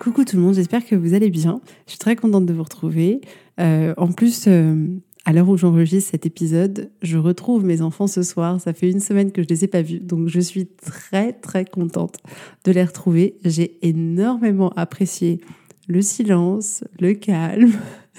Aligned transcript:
Coucou 0.00 0.24
tout 0.24 0.36
le 0.36 0.42
monde, 0.42 0.54
j'espère 0.54 0.86
que 0.86 0.94
vous 0.94 1.12
allez 1.12 1.28
bien. 1.28 1.60
Je 1.84 1.90
suis 1.90 1.98
très 1.98 2.16
contente 2.16 2.46
de 2.46 2.54
vous 2.54 2.62
retrouver. 2.62 3.20
Euh, 3.60 3.92
en 3.98 4.10
plus, 4.10 4.46
euh, 4.48 4.86
à 5.26 5.34
l'heure 5.34 5.50
où 5.50 5.58
j'enregistre 5.58 6.12
cet 6.12 6.24
épisode, 6.24 6.90
je 7.02 7.18
retrouve 7.18 7.66
mes 7.66 7.82
enfants 7.82 8.06
ce 8.06 8.22
soir. 8.22 8.58
Ça 8.62 8.72
fait 8.72 8.90
une 8.90 9.00
semaine 9.00 9.30
que 9.30 9.42
je 9.42 9.46
ne 9.46 9.50
les 9.50 9.64
ai 9.64 9.68
pas 9.68 9.82
vus, 9.82 10.00
donc 10.00 10.28
je 10.28 10.40
suis 10.40 10.68
très 10.68 11.34
très 11.34 11.66
contente 11.66 12.16
de 12.64 12.72
les 12.72 12.82
retrouver. 12.82 13.36
J'ai 13.44 13.76
énormément 13.86 14.70
apprécié 14.70 15.42
le 15.86 16.00
silence, 16.00 16.82
le 16.98 17.12
calme 17.12 17.72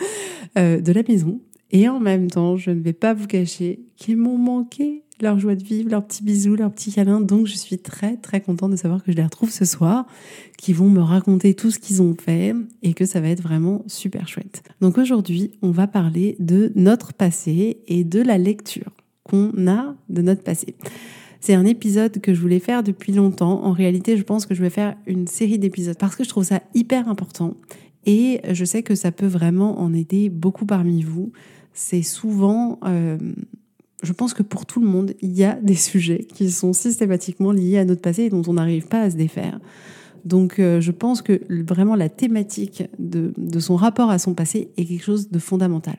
euh, 0.59 0.79
de 0.79 0.91
la 0.91 1.01
maison. 1.01 1.41
Et 1.71 1.89
en 1.89 1.99
même 1.99 2.29
temps, 2.29 2.57
je 2.57 2.69
ne 2.69 2.79
vais 2.79 2.93
pas 2.93 3.15
vous 3.15 3.25
cacher 3.25 3.79
qu'ils 3.97 4.17
m'ont 4.17 4.37
manqué 4.37 5.01
leur 5.21 5.39
joie 5.39 5.55
de 5.55 5.63
vivre, 5.63 5.89
leurs 5.89 6.05
petits 6.05 6.23
bisous, 6.23 6.55
leurs 6.55 6.71
petits 6.71 6.91
câlins. 6.91 7.21
Donc 7.21 7.47
je 7.47 7.55
suis 7.55 7.77
très 7.77 8.17
très 8.17 8.41
contente 8.41 8.71
de 8.71 8.75
savoir 8.75 9.03
que 9.03 9.11
je 9.11 9.17
les 9.17 9.23
retrouve 9.23 9.51
ce 9.51 9.65
soir, 9.65 10.05
qu'ils 10.57 10.75
vont 10.75 10.89
me 10.89 11.01
raconter 11.01 11.53
tout 11.53 11.71
ce 11.71 11.79
qu'ils 11.79 12.01
ont 12.01 12.15
fait 12.15 12.53
et 12.83 12.93
que 12.93 13.05
ça 13.05 13.21
va 13.21 13.29
être 13.29 13.41
vraiment 13.41 13.83
super 13.87 14.27
chouette. 14.27 14.63
Donc 14.81 14.97
aujourd'hui, 14.97 15.51
on 15.61 15.71
va 15.71 15.87
parler 15.87 16.35
de 16.39 16.71
notre 16.75 17.13
passé 17.13 17.77
et 17.87 18.03
de 18.03 18.21
la 18.21 18.37
lecture 18.37 18.91
qu'on 19.23 19.67
a 19.67 19.95
de 20.09 20.21
notre 20.21 20.43
passé. 20.43 20.75
C'est 21.39 21.55
un 21.55 21.65
épisode 21.65 22.19
que 22.21 22.33
je 22.33 22.41
voulais 22.41 22.59
faire 22.59 22.83
depuis 22.83 23.13
longtemps. 23.13 23.63
En 23.63 23.71
réalité, 23.71 24.15
je 24.15 24.23
pense 24.23 24.45
que 24.45 24.53
je 24.53 24.61
vais 24.61 24.69
faire 24.69 24.95
une 25.07 25.27
série 25.27 25.57
d'épisodes 25.57 25.97
parce 25.97 26.15
que 26.15 26.23
je 26.23 26.29
trouve 26.29 26.43
ça 26.43 26.61
hyper 26.75 27.09
important 27.09 27.55
et 28.05 28.41
je 28.51 28.65
sais 28.65 28.83
que 28.83 28.95
ça 28.95 29.11
peut 29.11 29.27
vraiment 29.27 29.79
en 29.79 29.93
aider 29.93 30.29
beaucoup 30.29 30.65
parmi 30.65 31.01
vous. 31.03 31.31
C'est 31.73 32.03
souvent 32.03 32.79
euh, 32.85 33.17
je 34.01 34.13
pense 34.13 34.33
que 34.33 34.43
pour 34.43 34.65
tout 34.65 34.79
le 34.79 34.87
monde, 34.87 35.13
il 35.21 35.31
y 35.33 35.43
a 35.43 35.53
des 35.61 35.75
sujets 35.75 36.23
qui 36.23 36.49
sont 36.49 36.73
systématiquement 36.73 37.51
liés 37.51 37.77
à 37.77 37.85
notre 37.85 38.01
passé 38.01 38.23
et 38.23 38.29
dont 38.29 38.43
on 38.47 38.53
n'arrive 38.53 38.87
pas 38.87 39.01
à 39.01 39.09
se 39.11 39.15
défaire. 39.15 39.59
Donc 40.25 40.59
euh, 40.59 40.81
je 40.81 40.91
pense 40.91 41.21
que 41.21 41.41
vraiment 41.63 41.95
la 41.95 42.09
thématique 42.09 42.83
de, 42.99 43.33
son 43.59 43.75
rapport 43.75 44.09
à 44.09 44.19
son 44.19 44.33
passé 44.33 44.69
est 44.77 44.85
quelque 44.85 45.03
chose 45.03 45.29
de 45.29 45.39
fondamental. 45.39 45.97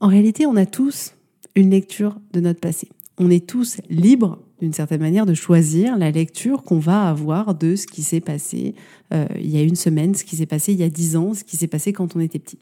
En 0.00 0.08
réalité, 0.08 0.46
on 0.46 0.56
a 0.56 0.66
tous 0.66 1.14
une 1.54 1.70
lecture 1.70 2.16
de 2.32 2.40
notre 2.40 2.60
passé. 2.60 2.88
On 3.18 3.30
est 3.30 3.46
tous 3.46 3.80
libres 3.90 4.38
d'une 4.60 4.72
certaine 4.72 5.00
manière 5.00 5.26
de 5.26 5.34
choisir 5.34 5.96
la 5.96 6.10
lecture 6.10 6.62
qu'on 6.62 6.78
va 6.78 7.08
avoir 7.08 7.54
de 7.54 7.76
ce 7.76 7.86
qui 7.86 8.02
s'est 8.02 8.20
passé 8.20 8.74
euh, 9.12 9.26
il 9.36 9.50
y 9.50 9.58
a 9.58 9.62
une 9.62 9.76
semaine, 9.76 10.14
ce 10.14 10.24
qui 10.24 10.36
s'est 10.36 10.46
passé 10.46 10.72
il 10.72 10.78
y 10.78 10.82
a 10.82 10.88
dix 10.88 11.16
ans, 11.16 11.34
ce 11.34 11.44
qui 11.44 11.56
s'est 11.56 11.66
passé 11.66 11.92
quand 11.92 12.16
on 12.16 12.20
était 12.20 12.38
petit. 12.38 12.58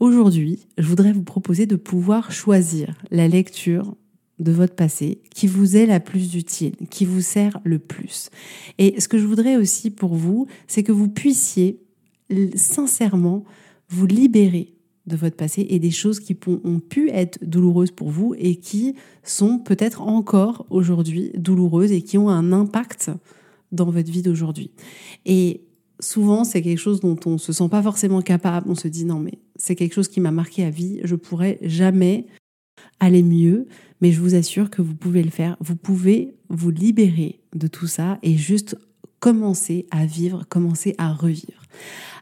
Aujourd'hui, 0.00 0.66
je 0.78 0.86
voudrais 0.86 1.12
vous 1.12 1.22
proposer 1.22 1.66
de 1.66 1.76
pouvoir 1.76 2.32
choisir 2.32 2.94
la 3.10 3.28
lecture 3.28 3.94
de 4.38 4.52
votre 4.52 4.74
passé 4.74 5.20
qui 5.34 5.46
vous 5.46 5.76
est 5.76 5.86
la 5.86 6.00
plus 6.00 6.34
utile, 6.34 6.74
qui 6.90 7.04
vous 7.04 7.20
sert 7.20 7.60
le 7.64 7.78
plus. 7.78 8.30
Et 8.78 9.00
ce 9.00 9.08
que 9.08 9.18
je 9.18 9.26
voudrais 9.26 9.56
aussi 9.56 9.90
pour 9.90 10.14
vous, 10.14 10.46
c'est 10.66 10.82
que 10.82 10.92
vous 10.92 11.08
puissiez 11.08 11.80
sincèrement 12.56 13.44
vous 13.88 14.06
libérer 14.06 14.74
de 15.06 15.16
votre 15.16 15.36
passé 15.36 15.66
et 15.68 15.78
des 15.78 15.90
choses 15.90 16.20
qui 16.20 16.36
ont 16.46 16.78
pu 16.78 17.10
être 17.10 17.38
douloureuses 17.42 17.90
pour 17.90 18.10
vous 18.10 18.34
et 18.38 18.56
qui 18.56 18.94
sont 19.24 19.58
peut-être 19.58 20.02
encore 20.02 20.66
aujourd'hui 20.70 21.32
douloureuses 21.34 21.92
et 21.92 22.02
qui 22.02 22.18
ont 22.18 22.28
un 22.28 22.52
impact 22.52 23.10
dans 23.72 23.90
votre 23.90 24.10
vie 24.10 24.22
d'aujourd'hui. 24.22 24.70
Et 25.26 25.62
souvent, 25.98 26.44
c'est 26.44 26.62
quelque 26.62 26.78
chose 26.78 27.00
dont 27.00 27.18
on 27.26 27.38
se 27.38 27.52
sent 27.52 27.68
pas 27.68 27.82
forcément 27.82 28.22
capable. 28.22 28.70
On 28.70 28.74
se 28.74 28.88
dit 28.88 29.04
non, 29.04 29.18
mais 29.18 29.38
c'est 29.56 29.74
quelque 29.74 29.94
chose 29.94 30.08
qui 30.08 30.20
m'a 30.20 30.30
marqué 30.30 30.64
à 30.64 30.70
vie. 30.70 31.00
Je 31.04 31.16
pourrais 31.16 31.58
jamais 31.62 32.26
aller 33.00 33.22
mieux, 33.22 33.66
mais 34.00 34.12
je 34.12 34.20
vous 34.20 34.34
assure 34.34 34.70
que 34.70 34.82
vous 34.82 34.94
pouvez 34.94 35.22
le 35.22 35.30
faire. 35.30 35.56
Vous 35.60 35.76
pouvez 35.76 36.34
vous 36.48 36.70
libérer 36.70 37.40
de 37.54 37.66
tout 37.66 37.86
ça 37.86 38.18
et 38.22 38.36
juste 38.36 38.76
commencer 39.18 39.86
à 39.90 40.06
vivre, 40.06 40.44
commencer 40.48 40.94
à 40.98 41.12
revivre. 41.12 41.62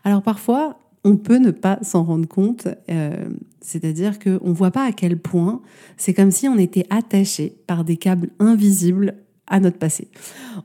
Alors 0.05 0.23
parfois, 0.23 0.79
on 1.05 1.17
peut 1.17 1.39
ne 1.39 1.51
pas 1.51 1.79
s'en 1.83 2.05
rendre 2.05 2.29
compte, 2.29 2.69
euh, 2.91 3.29
c'est-à-dire 3.61 4.19
qu'on 4.19 4.49
ne 4.49 4.55
voit 4.55 4.71
pas 4.71 4.85
à 4.85 4.93
quel 4.93 5.19
point 5.19 5.63
c'est 5.97 6.15
comme 6.15 6.31
si 6.31 6.49
on 6.49 6.59
était 6.59 6.87
attaché 6.91 7.55
par 7.67 7.85
des 7.85 7.97
câbles 7.97 8.31
invisibles 8.39 9.17
à 9.47 9.61
notre 9.61 9.79
passé. 9.79 10.09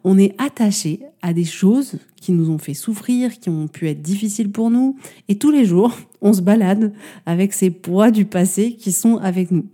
On 0.04 0.18
est 0.18 0.40
attaché 0.40 1.02
à 1.22 1.34
des 1.34 1.44
choses 1.44 1.98
qui 2.16 2.32
nous 2.32 2.50
ont 2.52 2.60
fait 2.60 2.76
souffrir, 2.76 3.40
qui 3.40 3.50
ont 3.50 3.68
pu 3.68 3.90
être 3.90 4.02
difficiles 4.02 4.52
pour 4.52 4.70
nous, 4.70 4.96
et 5.28 5.38
tous 5.38 5.52
les 5.52 5.66
jours, 5.66 5.98
on 6.22 6.34
se 6.34 6.42
balade 6.42 6.94
avec 7.26 7.54
ces 7.54 7.72
poids 7.72 8.12
du 8.12 8.26
passé 8.26 8.74
qui 8.74 8.92
sont 8.92 9.18
avec 9.18 9.52
nous. 9.52 9.66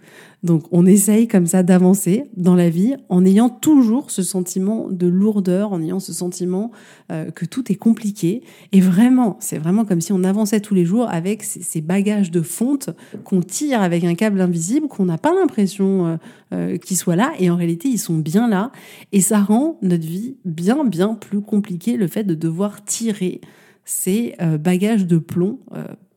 Donc 0.44 0.64
on 0.72 0.86
essaye 0.86 1.28
comme 1.28 1.46
ça 1.46 1.62
d'avancer 1.62 2.24
dans 2.36 2.56
la 2.56 2.70
vie 2.70 2.96
en 3.10 3.24
ayant 3.26 3.50
toujours 3.50 4.10
ce 4.10 4.24
sentiment 4.24 4.88
de 4.90 5.08
lourdeur, 5.08 5.72
en 5.72 5.82
ayant 5.82 6.00
ce 6.00 6.14
sentiment 6.14 6.72
euh, 7.12 7.30
que 7.30 7.46
tout 7.46 7.72
est 7.72 7.76
compliqué. 7.76 8.42
Et 8.72 8.82
vraiment, 8.82 9.38
c'est 9.40 9.60
vraiment 9.60 9.86
comme 9.86 10.02
si 10.02 10.14
on 10.14 10.24
avançait 10.24 10.60
tous 10.60 10.74
les 10.74 10.86
jours 10.86 11.08
avec 11.10 11.44
ces, 11.44 11.82
bagages 11.82 12.32
de 12.32 12.42
fonte 12.42 12.90
qu'on 13.24 13.42
tire 13.42 13.82
avec 13.82 14.04
un 14.04 14.16
câble 14.16 14.42
invisible, 14.42 14.88
qu'on 14.88 15.06
n'a 15.06 15.18
pas 15.18 15.34
l'impression 15.34 16.08
euh, 16.08 16.18
euh, 16.54 16.78
qu'ils 16.78 16.98
soient 16.98 17.16
là. 17.16 17.34
Et 17.40 17.50
en 17.52 17.56
réalité, 17.56 17.88
ils 17.88 18.00
sont 18.00 18.18
bien 18.18 18.48
là. 18.48 18.72
Et 19.12 19.22
ça 19.22 19.42
rend 19.42 19.78
notre 19.84 20.06
vie 20.06 20.38
bien, 20.46 20.84
bien 20.86 21.14
plus 21.14 21.42
compliquée, 21.42 21.98
le 21.98 22.08
fait 22.08 22.24
de 22.24 22.34
devoir 22.34 22.84
tirer 22.84 23.42
ces 23.84 24.36
bagages 24.60 25.06
de 25.06 25.18
plomb 25.18 25.60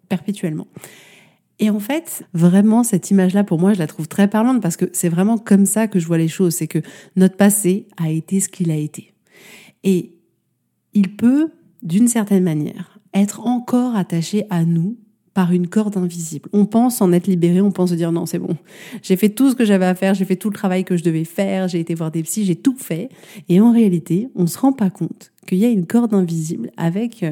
perpétuellement. 0.09 0.67
Et 1.61 1.71
en 1.71 1.79
fait, 1.79 2.25
vraiment, 2.33 2.83
cette 2.83 3.11
image-là, 3.11 3.45
pour 3.45 3.61
moi, 3.61 3.75
je 3.75 3.79
la 3.79 3.87
trouve 3.87 4.09
très 4.09 4.29
parlante 4.29 4.61
parce 4.61 4.77
que 4.77 4.87
c'est 4.93 5.09
vraiment 5.09 5.39
comme 5.39 5.67
ça 5.67 5.87
que 5.87 5.99
je 5.99 6.07
vois 6.07 6.19
les 6.19 6.29
choses. 6.29 6.55
C'est 6.55 6.67
que 6.67 6.81
notre 7.17 7.37
passé 7.37 7.87
a 7.97 8.11
été 8.11 8.41
ce 8.41 8.49
qu'il 8.49 8.71
a 8.71 8.77
été. 8.77 9.15
Et 9.85 10.15
il 10.95 11.15
peut, 11.15 11.51
d'une 11.83 12.09
certaine 12.09 12.43
manière, 12.43 12.99
être 13.13 13.47
encore 13.47 13.95
attaché 13.95 14.45
à 14.51 14.65
nous 14.65 14.97
par 15.35 15.53
une 15.53 15.67
corde 15.67 15.97
invisible. 15.97 16.49
On 16.53 16.65
pense 16.65 17.03
en 17.03 17.13
être 17.13 17.27
libéré, 17.27 17.61
on 17.61 17.73
pense 17.73 17.91
se 17.91 17.95
dire 17.95 18.13
non, 18.13 18.25
c'est 18.25 18.39
bon. 18.39 18.57
J'ai 19.03 19.17
fait 19.17 19.29
tout 19.29 19.51
ce 19.51 19.57
que 19.57 19.65
j'avais 19.65 19.85
à 19.85 19.95
faire, 19.97 20.15
j'ai 20.15 20.25
fait 20.25 20.37
tout 20.37 20.49
le 20.49 20.55
travail 20.55 20.85
que 20.85 20.97
je 20.97 21.03
devais 21.03 21.25
faire, 21.25 21.67
j'ai 21.67 21.81
été 21.81 21.95
voir 21.95 22.13
des 22.13 22.23
psys, 22.23 22.45
j'ai 22.45 22.55
tout 22.55 22.77
fait. 22.79 23.09
Et 23.49 23.61
en 23.61 23.73
réalité, 23.73 24.29
on 24.37 24.47
se 24.47 24.57
rend 24.59 24.73
pas 24.73 24.91
compte 24.91 25.33
qu'il 25.47 25.59
y 25.59 25.65
a 25.65 25.69
une 25.69 25.87
corde 25.87 26.15
invisible 26.15 26.71
avec 26.77 27.25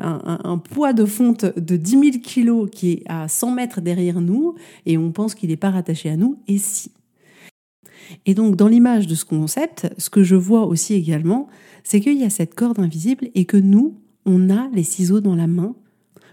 un, 0.00 0.58
poids 0.58 0.92
de 0.92 1.04
fonte 1.04 1.44
de 1.58 1.76
10 1.76 1.90
000 1.90 2.02
kilos 2.22 2.68
qui 2.70 2.92
est 2.92 3.02
à 3.06 3.28
100 3.28 3.52
mètres 3.52 3.80
derrière 3.80 4.20
nous 4.20 4.54
et 4.86 4.98
on 4.98 5.12
pense 5.12 5.34
qu'il 5.34 5.50
n'est 5.50 5.56
pas 5.56 5.70
rattaché 5.70 6.10
à 6.10 6.16
nous, 6.16 6.38
et 6.48 6.58
si. 6.58 6.92
Et 8.26 8.34
donc, 8.34 8.56
dans 8.56 8.68
l'image 8.68 9.06
de 9.06 9.14
ce 9.14 9.24
concept, 9.24 9.92
ce 9.98 10.10
que 10.10 10.22
je 10.22 10.36
vois 10.36 10.66
aussi 10.66 10.94
également, 10.94 11.48
c'est 11.84 12.00
qu'il 12.00 12.18
y 12.18 12.24
a 12.24 12.30
cette 12.30 12.54
corde 12.54 12.80
invisible 12.80 13.28
et 13.34 13.44
que 13.44 13.56
nous, 13.56 14.00
on 14.26 14.50
a 14.50 14.68
les 14.72 14.82
ciseaux 14.82 15.20
dans 15.20 15.36
la 15.36 15.46
main 15.46 15.74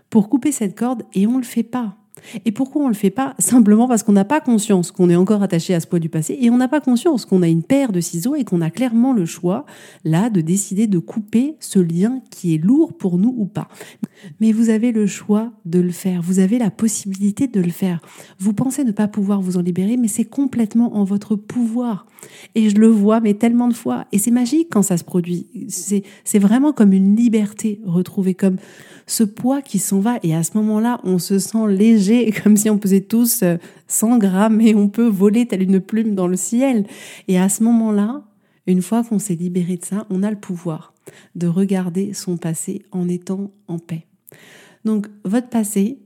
pour 0.10 0.30
couper 0.30 0.52
cette 0.52 0.78
corde 0.78 1.04
et 1.14 1.28
on 1.28 1.34
ne 1.34 1.40
le 1.40 1.44
fait 1.44 1.64
pas. 1.64 1.98
Et 2.46 2.52
pourquoi 2.52 2.82
on 2.82 2.86
ne 2.86 2.92
le 2.92 2.96
fait 2.96 3.10
pas 3.10 3.36
Simplement 3.40 3.88
parce 3.88 4.04
qu'on 4.04 4.14
n'a 4.14 4.26
pas 4.26 4.42
conscience 4.42 4.92
qu'on 4.92 5.10
est 5.10 5.16
encore 5.16 5.44
attaché 5.44 5.74
à 5.74 5.80
ce 5.80 5.88
poids 5.88 6.00
du 6.00 6.10
passé 6.10 6.38
et 6.40 6.50
on 6.50 6.58
n'a 6.58 6.68
pas 6.68 6.82
conscience 6.82 7.26
qu'on 7.26 7.42
a 7.42 7.48
une 7.48 7.64
paire 7.64 7.92
de 7.92 8.02
ciseaux 8.02 8.36
et 8.36 8.44
qu'on 8.44 8.62
a 8.62 8.70
clairement 8.70 9.14
le 9.14 9.26
choix 9.26 9.66
là 10.04 10.30
de 10.30 10.42
décider 10.42 10.88
de 10.88 11.00
couper 11.00 11.56
ce 11.60 11.80
lien 11.80 12.22
qui 12.32 12.56
est 12.56 12.58
lourd 12.58 12.94
pour 12.94 13.18
nous 13.18 13.34
ou 13.38 13.46
pas. 13.46 13.68
Mais 14.40 14.52
vous 14.52 14.70
avez 14.70 14.92
le 14.92 15.08
choix 15.08 15.52
de 15.66 15.80
le 15.80 15.92
faire, 15.92 16.22
vous 16.22 16.40
avez 16.40 16.58
la 16.58 16.72
possibilité 16.72 17.48
de 17.48 17.62
le 17.62 17.70
faire. 17.70 18.02
Vous 18.40 18.54
pensez 18.54 18.84
ne 18.84 18.92
pas 18.92 19.08
pouvoir 19.08 19.42
vous 19.42 19.58
en 19.58 19.62
libérer, 19.62 19.98
mais 19.98 20.08
c'est 20.08 20.26
complètement 20.26 20.96
en 20.96 21.04
votre 21.04 21.36
pouvoir. 21.36 22.06
Et 22.56 22.70
je 22.70 22.76
le 22.78 22.88
vois, 22.88 23.20
mais 23.20 23.34
tellement 23.36 23.68
de 23.68 23.74
fois. 23.74 24.06
Et 24.12 24.18
c'est 24.18 24.32
magique 24.32 24.70
quand 24.72 24.82
ça 24.82 24.98
se 24.98 25.04
produit. 25.04 25.48
C'est 25.68 26.40
vraiment 26.40 26.74
comme 26.74 26.94
une 26.94 27.16
liberté 27.16 27.80
retrouvée, 27.86 28.34
comme 28.34 28.58
ce 29.06 29.24
poids 29.24 29.62
qui 29.62 29.80
s'en 29.80 30.00
va. 30.00 30.18
Et 30.24 30.36
à 30.36 30.44
ce 30.44 30.52
moment-là, 30.58 31.00
on 31.04 31.20
se 31.20 31.40
sent 31.40 31.68
léger, 31.68 32.07
comme 32.44 32.58
si 32.58 32.70
on 32.70 32.78
pesait 32.78 33.02
tous 33.02 33.44
100 33.88 34.14
euh, 34.14 34.18
grammes 34.18 34.62
et 34.62 34.76
on 34.76 34.90
peut 34.90 35.08
voler 35.08 35.46
telle 35.46 35.64
une 35.64 35.80
plume 35.80 36.16
dans 36.16 36.28
le 36.28 36.38
ciel. 36.38 36.86
Et 37.28 37.40
à 37.40 37.50
ce 37.50 37.64
moment-là, 37.64 38.24
une 38.66 38.82
fois 38.82 39.04
qu'on 39.04 39.20
s'est 39.20 39.36
libéré 39.36 39.78
de 39.78 39.86
ça, 39.86 40.06
on 40.10 40.24
a 40.24 40.30
le 40.30 40.38
pouvoir 40.38 40.94
de 41.36 41.48
regarder 41.48 42.14
son 42.14 42.38
passé 42.38 42.84
en 42.92 43.08
étant 43.08 43.52
en 43.68 43.80
paix. 43.80 44.06
Donc 44.84 45.08
votre 45.24 45.50
passé, 45.50 46.00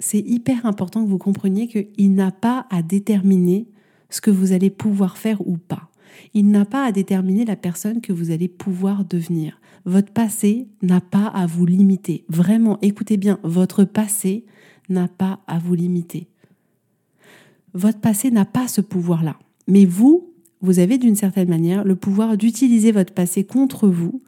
c'est 0.00 0.18
hyper 0.18 0.66
important 0.66 1.04
que 1.04 1.08
vous 1.08 1.18
compreniez 1.18 1.68
qu'il 1.68 2.14
n'a 2.14 2.32
pas 2.32 2.66
à 2.70 2.82
déterminer 2.82 3.68
ce 4.10 4.20
que 4.20 4.30
vous 4.30 4.52
allez 4.52 4.70
pouvoir 4.70 5.16
faire 5.16 5.46
ou 5.46 5.56
pas. 5.56 5.88
Il 6.34 6.50
n'a 6.50 6.64
pas 6.64 6.84
à 6.84 6.92
déterminer 6.92 7.44
la 7.44 7.56
personne 7.56 8.00
que 8.00 8.12
vous 8.12 8.30
allez 8.30 8.48
pouvoir 8.48 9.04
devenir. 9.04 9.60
Votre 9.84 10.12
passé 10.12 10.68
n'a 10.82 11.00
pas 11.00 11.26
à 11.26 11.46
vous 11.46 11.66
limiter. 11.66 12.24
Vraiment, 12.28 12.78
écoutez 12.82 13.16
bien, 13.16 13.38
votre 13.42 13.84
passé 13.84 14.44
n'a 14.88 15.08
pas 15.08 15.40
à 15.46 15.58
vous 15.58 15.74
limiter. 15.74 16.28
Votre 17.74 18.00
passé 18.00 18.30
n'a 18.30 18.44
pas 18.44 18.68
ce 18.68 18.80
pouvoir-là. 18.80 19.38
Mais 19.66 19.84
vous, 19.84 20.32
vous 20.60 20.78
avez 20.78 20.98
d'une 20.98 21.14
certaine 21.14 21.48
manière 21.48 21.84
le 21.84 21.96
pouvoir 21.96 22.36
d'utiliser 22.36 22.92
votre 22.92 23.12
passé 23.12 23.44
contre 23.44 23.88
vous 23.88 24.22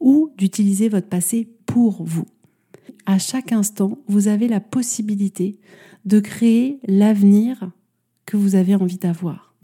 ou 0.00 0.30
d'utiliser 0.36 0.88
votre 0.88 1.08
passé 1.08 1.48
pour 1.66 2.02
vous. 2.04 2.26
À 3.06 3.18
chaque 3.18 3.52
instant, 3.52 3.98
vous 4.08 4.28
avez 4.28 4.48
la 4.48 4.60
possibilité 4.60 5.58
de 6.04 6.20
créer 6.20 6.80
l'avenir 6.86 7.70
que 8.26 8.36
vous 8.36 8.54
avez 8.54 8.74
envie 8.74 8.98
d'avoir. 8.98 9.54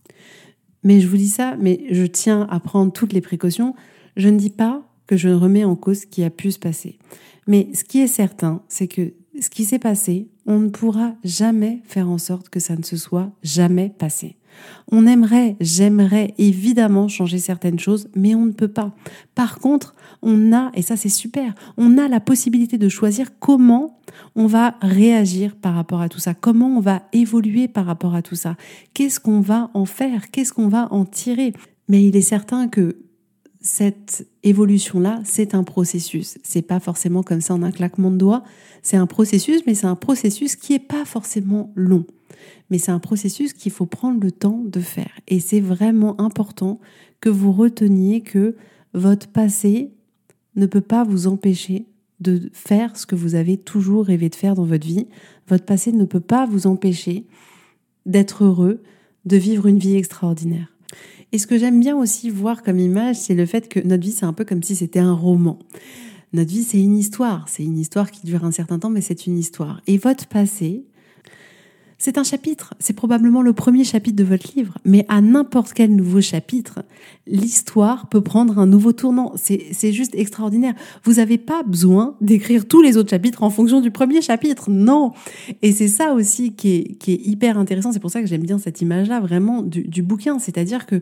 Mais 0.82 1.00
je 1.00 1.08
vous 1.08 1.16
dis 1.16 1.28
ça, 1.28 1.56
mais 1.58 1.84
je 1.90 2.04
tiens 2.04 2.46
à 2.50 2.60
prendre 2.60 2.92
toutes 2.92 3.12
les 3.12 3.20
précautions. 3.20 3.74
Je 4.16 4.28
ne 4.28 4.38
dis 4.38 4.50
pas 4.50 4.86
que 5.06 5.16
je 5.16 5.28
remets 5.28 5.64
en 5.64 5.76
cause 5.76 6.00
ce 6.00 6.06
qui 6.06 6.22
a 6.24 6.30
pu 6.30 6.50
se 6.50 6.58
passer. 6.58 6.98
Mais 7.46 7.68
ce 7.74 7.84
qui 7.84 8.00
est 8.00 8.06
certain, 8.06 8.62
c'est 8.68 8.88
que 8.88 9.12
ce 9.40 9.50
qui 9.50 9.64
s'est 9.64 9.78
passé, 9.78 10.28
on 10.46 10.60
ne 10.60 10.68
pourra 10.68 11.14
jamais 11.24 11.82
faire 11.84 12.08
en 12.08 12.18
sorte 12.18 12.48
que 12.48 12.60
ça 12.60 12.76
ne 12.76 12.82
se 12.82 12.96
soit 12.96 13.30
jamais 13.42 13.92
passé. 13.98 14.36
On 14.90 15.06
aimerait, 15.06 15.56
j'aimerais 15.60 16.34
évidemment 16.38 17.08
changer 17.08 17.38
certaines 17.38 17.78
choses, 17.78 18.08
mais 18.14 18.34
on 18.34 18.46
ne 18.46 18.52
peut 18.52 18.68
pas. 18.68 18.94
Par 19.34 19.58
contre, 19.58 19.94
on 20.22 20.52
a, 20.52 20.70
et 20.74 20.82
ça 20.82 20.96
c'est 20.96 21.10
super, 21.10 21.54
on 21.76 21.98
a 21.98 22.08
la 22.08 22.20
possibilité 22.20 22.78
de 22.78 22.88
choisir 22.88 23.38
comment 23.38 24.00
on 24.34 24.46
va 24.46 24.76
réagir 24.80 25.56
par 25.56 25.74
rapport 25.74 26.00
à 26.00 26.08
tout 26.08 26.20
ça, 26.20 26.34
comment 26.34 26.68
on 26.68 26.80
va 26.80 27.02
évoluer 27.12 27.68
par 27.68 27.84
rapport 27.84 28.14
à 28.14 28.22
tout 28.22 28.36
ça, 28.36 28.56
qu'est-ce 28.94 29.20
qu'on 29.20 29.40
va 29.40 29.70
en 29.74 29.84
faire, 29.84 30.30
qu'est-ce 30.30 30.52
qu'on 30.52 30.68
va 30.68 30.88
en 30.90 31.04
tirer? 31.04 31.52
Mais 31.88 32.04
il 32.04 32.16
est 32.16 32.22
certain 32.22 32.68
que 32.68 32.96
cette 33.66 34.28
évolution-là, 34.44 35.20
c'est 35.24 35.54
un 35.54 35.64
processus. 35.64 36.38
C'est 36.44 36.62
pas 36.62 36.78
forcément 36.78 37.24
comme 37.24 37.40
ça 37.40 37.52
en 37.52 37.64
un 37.64 37.72
claquement 37.72 38.12
de 38.12 38.16
doigts. 38.16 38.44
C'est 38.82 38.96
un 38.96 39.08
processus, 39.08 39.62
mais 39.66 39.74
c'est 39.74 39.88
un 39.88 39.96
processus 39.96 40.54
qui 40.54 40.74
est 40.74 40.78
pas 40.78 41.04
forcément 41.04 41.72
long. 41.74 42.06
Mais 42.70 42.78
c'est 42.78 42.92
un 42.92 43.00
processus 43.00 43.52
qu'il 43.52 43.72
faut 43.72 43.86
prendre 43.86 44.20
le 44.22 44.30
temps 44.30 44.62
de 44.64 44.78
faire. 44.78 45.10
Et 45.26 45.40
c'est 45.40 45.60
vraiment 45.60 46.20
important 46.20 46.78
que 47.20 47.28
vous 47.28 47.50
reteniez 47.50 48.20
que 48.20 48.54
votre 48.94 49.26
passé 49.26 49.90
ne 50.54 50.66
peut 50.66 50.80
pas 50.80 51.02
vous 51.02 51.26
empêcher 51.26 51.86
de 52.20 52.48
faire 52.52 52.96
ce 52.96 53.04
que 53.04 53.16
vous 53.16 53.34
avez 53.34 53.56
toujours 53.56 54.06
rêvé 54.06 54.28
de 54.28 54.36
faire 54.36 54.54
dans 54.54 54.64
votre 54.64 54.86
vie. 54.86 55.08
Votre 55.48 55.64
passé 55.64 55.90
ne 55.90 56.04
peut 56.04 56.20
pas 56.20 56.46
vous 56.46 56.68
empêcher 56.68 57.26
d'être 58.06 58.44
heureux, 58.44 58.80
de 59.24 59.36
vivre 59.36 59.66
une 59.66 59.78
vie 59.78 59.96
extraordinaire. 59.96 60.75
Et 61.32 61.38
ce 61.38 61.46
que 61.46 61.58
j'aime 61.58 61.80
bien 61.80 61.96
aussi 61.96 62.30
voir 62.30 62.62
comme 62.62 62.78
image, 62.78 63.16
c'est 63.16 63.34
le 63.34 63.46
fait 63.46 63.68
que 63.68 63.80
notre 63.80 64.02
vie, 64.02 64.12
c'est 64.12 64.26
un 64.26 64.32
peu 64.32 64.44
comme 64.44 64.62
si 64.62 64.76
c'était 64.76 65.00
un 65.00 65.12
roman. 65.12 65.58
Notre 66.32 66.50
vie, 66.50 66.62
c'est 66.62 66.80
une 66.80 66.96
histoire. 66.96 67.48
C'est 67.48 67.64
une 67.64 67.78
histoire 67.78 68.10
qui 68.10 68.26
dure 68.26 68.44
un 68.44 68.52
certain 68.52 68.78
temps, 68.78 68.90
mais 68.90 69.00
c'est 69.00 69.26
une 69.26 69.38
histoire. 69.38 69.80
Et 69.86 69.98
votre 69.98 70.26
passé, 70.26 70.84
c'est 71.98 72.18
un 72.18 72.24
chapitre, 72.24 72.74
c'est 72.78 72.92
probablement 72.92 73.40
le 73.40 73.54
premier 73.54 73.82
chapitre 73.82 74.16
de 74.16 74.24
votre 74.24 74.54
livre, 74.54 74.76
mais 74.84 75.06
à 75.08 75.22
n'importe 75.22 75.72
quel 75.72 75.94
nouveau 75.94 76.20
chapitre, 76.20 76.84
l'histoire 77.26 78.08
peut 78.10 78.20
prendre 78.20 78.58
un 78.58 78.66
nouveau 78.66 78.92
tournant. 78.92 79.32
C'est 79.36 79.92
juste 79.92 80.14
extraordinaire. 80.14 80.74
Vous 81.04 81.14
n'avez 81.14 81.38
pas 81.38 81.62
besoin 81.62 82.16
d'écrire 82.20 82.68
tous 82.68 82.82
les 82.82 82.98
autres 82.98 83.10
chapitres 83.10 83.42
en 83.42 83.50
fonction 83.50 83.80
du 83.80 83.90
premier 83.90 84.20
chapitre, 84.20 84.70
non. 84.70 85.12
Et 85.62 85.72
c'est 85.72 85.88
ça 85.88 86.12
aussi 86.12 86.52
qui 86.52 86.98
est, 87.06 87.26
hyper 87.26 87.56
intéressant. 87.56 87.92
C'est 87.92 88.00
pour 88.00 88.10
ça 88.10 88.20
que 88.20 88.26
j'aime 88.26 88.44
bien 88.44 88.58
cette 88.58 88.82
image-là, 88.82 89.20
vraiment, 89.20 89.62
du 89.62 90.02
bouquin. 90.02 90.38
C'est-à-dire 90.38 90.84
que 90.84 91.00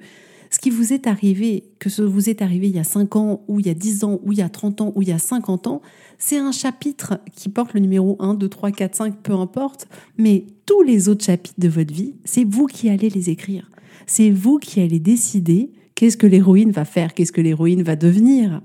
ce 0.55 0.61
qui 0.61 0.71
vous 0.71 0.93
est 0.93 1.09
arrivé, 1.09 1.65
que 1.81 1.91
ce 1.91 2.01
vous 2.01 2.31
est 2.31 2.41
arrivé 2.41 2.69
il 2.69 2.77
y 2.77 2.79
a 2.79 2.85
5 2.85 3.17
ans, 3.17 3.43
ou 3.49 3.59
il 3.59 3.67
y 3.67 3.71
a 3.71 3.75
10 3.75 4.05
ans, 4.05 4.21
ou 4.23 4.31
il 4.31 4.39
y 4.39 4.43
a 4.43 4.49
30 4.49 4.83
ans, 4.83 4.93
ou 4.95 5.03
il 5.03 5.09
y 5.09 5.13
a 5.13 5.19
50 5.19 5.67
ans, 5.67 5.83
c'est 6.17 6.39
un 6.39 6.53
chapitre 6.53 7.19
qui 7.35 7.49
porte 7.49 7.75
le 7.75 7.81
numéro 7.81 8.17
1, 8.21 8.35
2, 8.35 8.49
3, 8.49 8.71
4, 8.71 8.95
5, 8.95 9.17
peu 9.17 9.33
importe, 9.33 9.89
mais 10.17 10.45
tous 10.65 10.83
les 10.83 11.09
autres 11.09 11.25
chapitres 11.25 11.59
de 11.59 11.67
votre 11.67 11.93
vie, 11.93 12.15
c'est 12.25 12.45
vous 12.45 12.67
qui 12.67 12.89
allez 12.89 13.11
les 13.11 13.31
écrire. 13.31 13.69
C'est 14.07 14.31
vous 14.31 14.59
qui 14.59 14.81
allez 14.81 15.01
décider 15.01 15.73
qu'est-ce 15.97 16.17
que 16.17 16.29
l'héroïne 16.29 16.71
va 16.71 16.85
faire, 16.85 17.15
qu'est-ce 17.15 17.33
que 17.33 17.41
l'héroïne 17.41 17.83
va 17.83 17.97
devenir. 17.97 18.63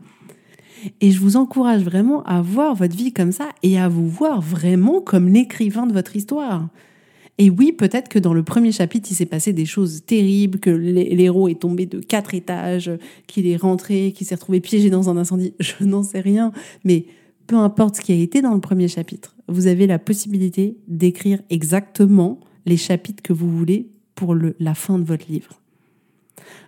Et 1.01 1.09
je 1.09 1.19
vous 1.19 1.37
encourage 1.37 1.81
vraiment 1.81 2.21
à 2.25 2.43
voir 2.43 2.75
votre 2.75 2.95
vie 2.95 3.13
comme 3.13 3.31
ça 3.31 3.49
et 3.63 3.79
à 3.79 3.89
vous 3.89 4.07
voir 4.07 4.41
vraiment 4.41 5.01
comme 5.01 5.27
l'écrivain 5.27 5.87
de 5.87 5.93
votre 5.93 6.15
histoire. 6.15 6.69
Et 7.41 7.49
oui, 7.49 7.71
peut-être 7.71 8.09
que 8.09 8.19
dans 8.19 8.33
le 8.33 8.43
premier 8.43 8.73
chapitre, 8.73 9.07
il 9.09 9.15
s'est 9.15 9.25
passé 9.25 9.53
des 9.53 9.65
choses 9.65 10.03
terribles, 10.05 10.59
que 10.59 10.69
l'héros 10.69 11.47
est 11.47 11.61
tombé 11.61 11.85
de 11.85 11.99
quatre 11.99 12.33
étages, 12.35 12.91
qu'il 13.27 13.47
est 13.47 13.55
rentré, 13.55 14.11
qu'il 14.11 14.27
s'est 14.27 14.35
retrouvé 14.35 14.59
piégé 14.59 14.89
dans 14.89 15.09
un 15.09 15.15
incendie. 15.15 15.53
Je 15.59 15.85
n'en 15.85 16.03
sais 16.03 16.19
rien. 16.19 16.51
Mais 16.83 17.05
peu 17.47 17.55
importe 17.55 17.95
ce 17.95 18.01
qui 18.01 18.11
a 18.11 18.15
été 18.15 18.41
dans 18.41 18.53
le 18.53 18.59
premier 18.59 18.89
chapitre, 18.89 19.37
vous 19.47 19.67
avez 19.67 19.87
la 19.87 19.99
possibilité 19.99 20.75
d'écrire 20.89 21.39
exactement 21.49 22.41
les 22.65 22.75
chapitres 22.75 23.23
que 23.23 23.31
vous 23.31 23.49
voulez 23.49 23.87
pour 24.15 24.35
la 24.35 24.73
fin 24.75 24.99
de 24.99 25.05
votre 25.05 25.31
livre. 25.31 25.61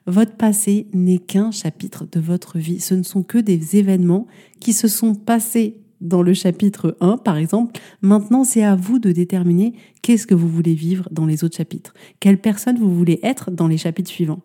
Votre 0.08 0.38
passé 0.38 0.88
n'est 0.94 1.18
qu'un 1.18 1.52
chapitre 1.52 2.08
de 2.10 2.22
votre 2.22 2.60
vie. 2.60 2.80
Ce 2.80 2.96
ne 2.96 3.04
sont 3.04 3.24
que 3.24 3.38
des 3.38 3.76
événements 3.76 4.26
qui 4.62 4.72
se 4.72 4.88
sont 4.88 5.16
passés 5.16 5.81
dans 6.02 6.22
le 6.22 6.34
chapitre 6.34 6.98
1, 7.00 7.18
par 7.18 7.38
exemple, 7.38 7.80
maintenant 8.02 8.44
c'est 8.44 8.64
à 8.64 8.76
vous 8.76 9.00
de 9.00 9.12
déterminer 9.12 9.74
qu'est-ce 10.02 10.28
que 10.28 10.36
vous 10.36 10.48
voulez 10.48 10.74
vivre 10.74 11.08
dans 11.12 11.26
les 11.26 11.44
autres 11.44 11.56
chapitres, 11.56 11.94
quelle 12.20 12.40
personne 12.40 12.78
vous 12.78 12.94
voulez 12.94 13.20
être 13.24 13.52
dans 13.52 13.68
les 13.68 13.78
chapitres 13.78 14.10
suivants. 14.10 14.42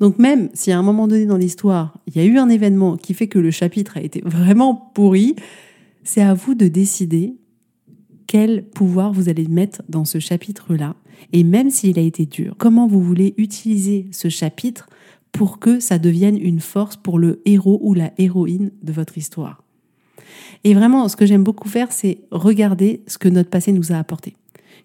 Donc 0.00 0.18
même 0.18 0.50
si 0.54 0.72
à 0.72 0.78
un 0.78 0.82
moment 0.82 1.08
donné 1.08 1.26
dans 1.26 1.36
l'histoire, 1.36 1.98
il 2.06 2.16
y 2.16 2.20
a 2.20 2.24
eu 2.24 2.38
un 2.38 2.48
événement 2.48 2.96
qui 2.96 3.14
fait 3.14 3.28
que 3.28 3.38
le 3.38 3.50
chapitre 3.50 3.96
a 3.96 4.02
été 4.02 4.20
vraiment 4.24 4.74
pourri, 4.94 5.36
c'est 6.02 6.22
à 6.22 6.34
vous 6.34 6.54
de 6.54 6.68
décider 6.68 7.36
quel 8.26 8.64
pouvoir 8.64 9.12
vous 9.12 9.28
allez 9.28 9.46
mettre 9.48 9.82
dans 9.88 10.04
ce 10.04 10.18
chapitre-là. 10.18 10.96
Et 11.32 11.44
même 11.44 11.70
s'il 11.70 11.98
a 11.98 12.02
été 12.02 12.26
dur, 12.26 12.54
comment 12.58 12.86
vous 12.86 13.02
voulez 13.02 13.34
utiliser 13.38 14.06
ce 14.12 14.28
chapitre 14.28 14.88
pour 15.32 15.58
que 15.58 15.80
ça 15.80 15.98
devienne 15.98 16.38
une 16.38 16.60
force 16.60 16.96
pour 16.96 17.18
le 17.18 17.42
héros 17.44 17.78
ou 17.82 17.94
la 17.94 18.12
héroïne 18.18 18.70
de 18.82 18.92
votre 18.92 19.18
histoire. 19.18 19.63
Et 20.64 20.74
vraiment, 20.74 21.08
ce 21.08 21.16
que 21.16 21.26
j'aime 21.26 21.44
beaucoup 21.44 21.68
faire, 21.68 21.92
c'est 21.92 22.18
regarder 22.30 23.02
ce 23.06 23.18
que 23.18 23.28
notre 23.28 23.50
passé 23.50 23.72
nous 23.72 23.92
a 23.92 23.96
apporté. 23.96 24.34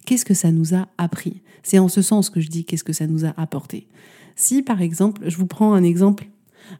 Qu'est-ce 0.05 0.25
que 0.25 0.33
ça 0.33 0.51
nous 0.51 0.73
a 0.75 0.87
appris? 0.97 1.41
C'est 1.63 1.79
en 1.79 1.87
ce 1.87 2.01
sens 2.01 2.29
que 2.29 2.39
je 2.39 2.49
dis 2.49 2.65
qu'est-ce 2.65 2.83
que 2.83 2.93
ça 2.93 3.07
nous 3.07 3.25
a 3.25 3.33
apporté. 3.37 3.87
Si, 4.35 4.61
par 4.61 4.81
exemple, 4.81 5.21
je 5.27 5.37
vous 5.37 5.45
prends 5.45 5.73
un 5.73 5.83
exemple 5.83 6.27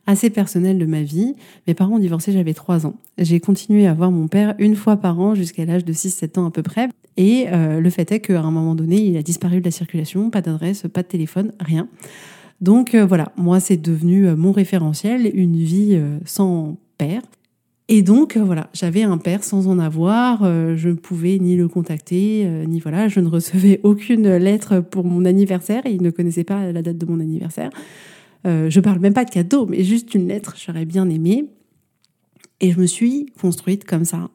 assez 0.08 0.30
personnel 0.30 0.78
de 0.78 0.86
ma 0.86 1.02
vie. 1.02 1.36
Mes 1.68 1.74
parents 1.74 1.96
ont 1.96 2.00
divorcé, 2.00 2.32
j'avais 2.32 2.54
3 2.54 2.86
ans. 2.86 2.96
J'ai 3.18 3.40
continué 3.40 3.88
à 3.88 3.94
voir 3.94 4.12
mon 4.12 4.28
père 4.28 4.56
une 4.60 4.76
fois 4.76 4.98
par 4.98 5.20
an 5.20 5.36
jusqu'à 5.36 5.66
l'âge 5.66 5.86
de 5.86 5.94
6-7 5.94 6.40
ans 6.40 6.48
à 6.48 6.52
peu 6.52 6.64
près. 6.64 6.90
Et 7.18 7.48
euh, 7.50 7.80
le 7.80 7.90
fait 7.90 8.12
est 8.12 8.20
qu'à 8.20 8.42
un 8.42 8.52
moment 8.52 8.76
donné, 8.76 9.02
il 9.02 9.18
a 9.18 9.24
disparu 9.24 9.60
de 9.60 9.66
la 9.66 9.72
circulation, 9.72 10.30
pas 10.30 10.42
d'adresse, 10.42 10.86
pas 10.94 11.04
de 11.04 11.08
téléphone, 11.08 11.52
rien. 11.60 11.88
Donc 12.62 12.94
euh, 12.94 13.06
voilà, 13.06 13.32
moi 13.38 13.60
c'est 13.60 13.78
devenu 13.78 14.28
euh, 14.28 14.36
mon 14.36 14.52
référentiel, 14.52 15.30
une 15.34 15.58
vie 15.58 16.00
sans 16.26 16.78
père. 16.98 17.22
Et 17.92 18.04
donc 18.04 18.38
euh, 18.38 18.44
voilà, 18.44 18.70
j'avais 18.72 19.02
un 19.02 19.18
père 19.18 19.44
sans 19.44 19.68
en 19.68 19.80
avoir, 19.80 20.44
euh, 20.44 20.76
je 20.78 20.90
ne 20.90 20.94
pouvais 20.94 21.40
ni 21.40 21.56
le 21.56 21.68
contacter, 21.68 22.44
euh, 22.46 22.64
ni 22.66 22.80
voilà, 22.80 23.08
je 23.08 23.20
ne 23.20 23.28
recevais 23.28 23.80
aucune 23.84 24.38
lettre 24.38 24.80
pour 24.80 25.04
mon 25.06 25.26
anniversaire, 25.26 25.82
il 25.86 26.04
ne 26.04 26.12
connaissait 26.12 26.44
pas 26.44 26.72
la 26.72 26.84
date 26.84 27.00
de 27.00 27.06
mon 27.08 27.20
anniversaire. 27.20 27.72
je 28.46 28.80
parle 28.80 29.00
même 29.00 29.16
pas 29.16 29.26
de 29.26 29.32
cadeau, 29.32 29.66
mais 29.66 29.84
juste 29.84 30.14
une 30.14 30.28
lettre, 30.28 30.56
j'aurais 30.56 30.86
bien 30.86 31.10
aimé. 31.10 31.48
Et 32.62 32.72
je 32.72 32.80
me 32.80 32.86
suis 32.86 33.26
construite 33.42 33.86
comme 33.86 34.06
ça. 34.06 34.30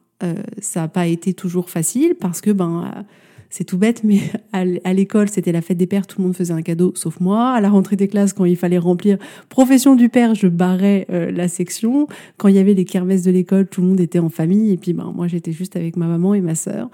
ça 0.59 0.81
n'a 0.81 0.89
pas 0.89 1.07
été 1.07 1.33
toujours 1.33 1.71
facile 1.71 2.17
parce 2.19 2.41
que 2.41 2.51
ben 2.51 3.05
c'est 3.51 3.65
tout 3.65 3.79
bête, 3.79 4.03
mais 4.05 4.21
à 4.53 4.93
l'école, 4.93 5.29
c'était 5.29 5.53
la 5.53 5.63
fête 5.63 5.79
des 5.79 5.87
pères, 5.87 6.07
tout 6.07 6.21
le 6.21 6.25
monde 6.25 6.37
faisait 6.37 6.53
un 6.53 6.63
cadeau, 6.63 6.93
sauf 6.97 7.21
moi. 7.21 7.51
À 7.51 7.61
la 7.61 7.71
rentrée 7.71 7.97
des 7.97 8.09
classes, 8.09 8.33
quand 8.33 8.45
il 8.45 8.57
fallait 8.57 8.79
remplir 8.79 9.19
profession 9.49 9.97
du 9.97 10.09
père, 10.09 10.35
je 10.35 10.49
barrais 10.49 11.07
euh, 11.11 11.31
la 11.31 11.49
section. 11.49 12.09
Quand 12.37 12.49
il 12.49 12.57
y 12.57 12.59
avait 12.59 12.75
les 12.75 12.85
kermesses 12.85 13.23
de 13.23 13.31
l'école, 13.31 13.67
tout 13.69 13.81
le 13.81 13.89
monde 13.89 14.01
était 14.01 14.19
en 14.19 14.29
famille, 14.29 14.73
et 14.73 14.77
puis 14.77 14.93
ben, 14.93 15.13
moi, 15.15 15.29
j'étais 15.29 15.53
juste 15.53 15.77
avec 15.77 15.97
ma 15.97 16.07
maman 16.07 16.35
et 16.35 16.41
ma 16.41 16.55
sœur. 16.55 16.91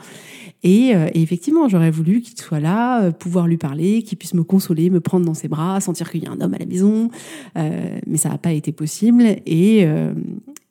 Et, 0.63 0.95
euh, 0.95 1.09
effectivement, 1.15 1.69
j'aurais 1.69 1.91
voulu 1.91 2.21
qu'il 2.21 2.39
soit 2.39 2.61
là, 2.61 3.05
euh, 3.05 3.11
pouvoir 3.11 3.47
lui 3.47 3.57
parler, 3.57 4.03
qu'il 4.03 4.19
puisse 4.19 4.35
me 4.35 4.43
consoler, 4.43 4.91
me 4.91 5.01
prendre 5.01 5.25
dans 5.25 5.35
ses 5.35 5.49
bras, 5.49 5.81
sentir 5.81 6.11
qu'il 6.11 6.25
y 6.25 6.27
a 6.27 6.31
un 6.31 6.41
homme 6.41 6.55
à 6.55 6.59
la 6.59 6.67
maison. 6.67 7.11
mais 7.55 8.17
ça 8.17 8.29
n'a 8.31 8.39
pas 8.39 8.53
été 8.53 8.73
possible. 8.73 9.25
Et, 9.47 9.81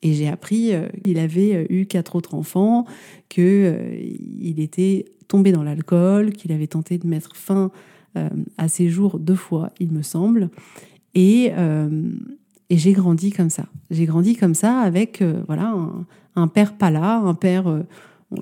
et 0.02 0.12
j'ai 0.12 0.28
appris 0.28 0.72
qu'il 1.04 1.18
avait 1.18 1.66
eu 1.68 1.86
quatre 1.86 2.16
autres 2.16 2.34
enfants, 2.34 2.84
qu'il 3.28 4.58
était 4.58 5.04
tombé 5.30 5.52
dans 5.52 5.62
l'alcool, 5.62 6.32
qu'il 6.32 6.50
avait 6.52 6.66
tenté 6.66 6.98
de 6.98 7.06
mettre 7.06 7.36
fin 7.36 7.70
euh, 8.16 8.28
à 8.58 8.68
ses 8.68 8.88
jours 8.88 9.20
deux 9.20 9.36
fois, 9.36 9.70
il 9.78 9.92
me 9.92 10.02
semble. 10.02 10.50
Et, 11.14 11.52
euh, 11.56 12.10
et 12.68 12.76
j'ai 12.76 12.92
grandi 12.92 13.30
comme 13.30 13.48
ça. 13.48 13.66
J'ai 13.90 14.06
grandi 14.06 14.34
comme 14.34 14.54
ça 14.54 14.80
avec 14.80 15.22
euh, 15.22 15.42
voilà 15.46 15.72
un, 16.34 16.48
père 16.48 16.76
pas 16.76 16.90
là, 16.90 17.18
un 17.18 17.34
père 17.34 17.82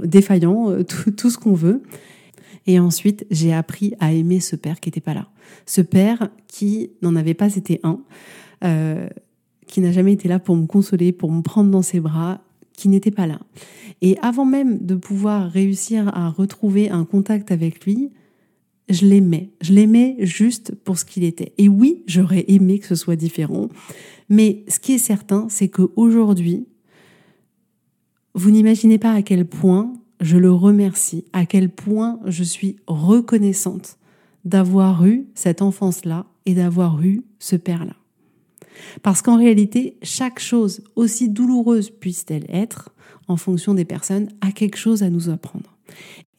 défaillant, 0.02 0.82
tout, 0.84 1.10
tout, 1.10 1.30
ce 1.30 1.36
qu'on 1.36 1.52
veut. 1.52 1.82
Et 2.66 2.80
ensuite, 2.80 3.26
j'ai 3.30 3.52
appris 3.52 3.94
à 4.00 4.12
aimer 4.12 4.40
ce 4.40 4.56
père 4.56 4.80
qui 4.80 4.88
n'était 4.88 5.00
pas 5.00 5.14
là. 5.14 5.28
Ce 5.66 5.82
père 5.82 6.30
qui 6.46 6.90
n'en 7.02 7.16
avait 7.16 7.34
pas 7.34 7.54
été 7.54 7.80
un, 7.82 8.00
qui 9.66 9.80
n'a 9.82 9.92
jamais 9.92 10.14
été 10.14 10.26
là 10.26 10.38
pour 10.38 10.56
me 10.56 10.66
consoler, 10.66 11.12
pour 11.12 11.30
me 11.32 11.42
prendre 11.42 11.70
dans 11.70 11.82
ses 11.82 12.00
bras, 12.00 12.40
qui 12.78 12.88
n'était 12.88 13.10
pas 13.10 13.26
là. 13.26 13.40
Et 14.02 14.16
avant 14.22 14.44
même 14.44 14.78
de 14.86 14.94
pouvoir 14.94 15.50
réussir 15.50 16.16
à 16.16 16.30
retrouver 16.30 16.90
un 16.90 17.04
contact 17.04 17.50
avec 17.50 17.84
lui, 17.84 18.10
je 18.88 19.04
l'aimais. 19.04 19.50
Je 19.60 19.72
l'aimais 19.72 20.14
juste 20.20 20.76
pour 20.76 20.96
ce 20.96 21.04
qu'il 21.04 21.24
était. 21.24 21.52
Et 21.58 21.68
oui, 21.68 22.04
j'aurais 22.06 22.44
aimé 22.46 22.78
que 22.78 22.86
ce 22.86 22.94
soit 22.94 23.16
différent. 23.16 23.68
Mais 24.28 24.64
ce 24.68 24.78
qui 24.78 24.92
est 24.92 24.98
certain, 24.98 25.48
c'est 25.50 25.68
qu'aujourd'hui, 25.68 26.68
vous 28.34 28.52
n'imaginez 28.52 28.98
pas 28.98 29.12
à 29.12 29.22
quel 29.22 29.44
point 29.44 29.92
je 30.20 30.36
le 30.36 30.52
remercie, 30.52 31.24
à 31.32 31.44
quel 31.44 31.70
point 31.70 32.20
je 32.26 32.44
suis 32.44 32.76
reconnaissante 32.86 33.98
d'avoir 34.44 35.04
eu 35.04 35.26
cette 35.34 35.62
enfance-là 35.62 36.26
et 36.46 36.54
d'avoir 36.54 37.02
eu 37.02 37.24
ce 37.40 37.56
père-là. 37.56 37.96
Parce 39.02 39.22
qu'en 39.22 39.38
réalité, 39.38 39.96
chaque 40.02 40.38
chose, 40.38 40.82
aussi 40.96 41.28
douloureuse 41.28 41.90
puisse-t-elle 41.90 42.46
être, 42.48 42.90
en 43.28 43.36
fonction 43.36 43.74
des 43.74 43.84
personnes, 43.84 44.28
a 44.40 44.52
quelque 44.52 44.76
chose 44.76 45.02
à 45.02 45.10
nous 45.10 45.28
apprendre. 45.28 45.76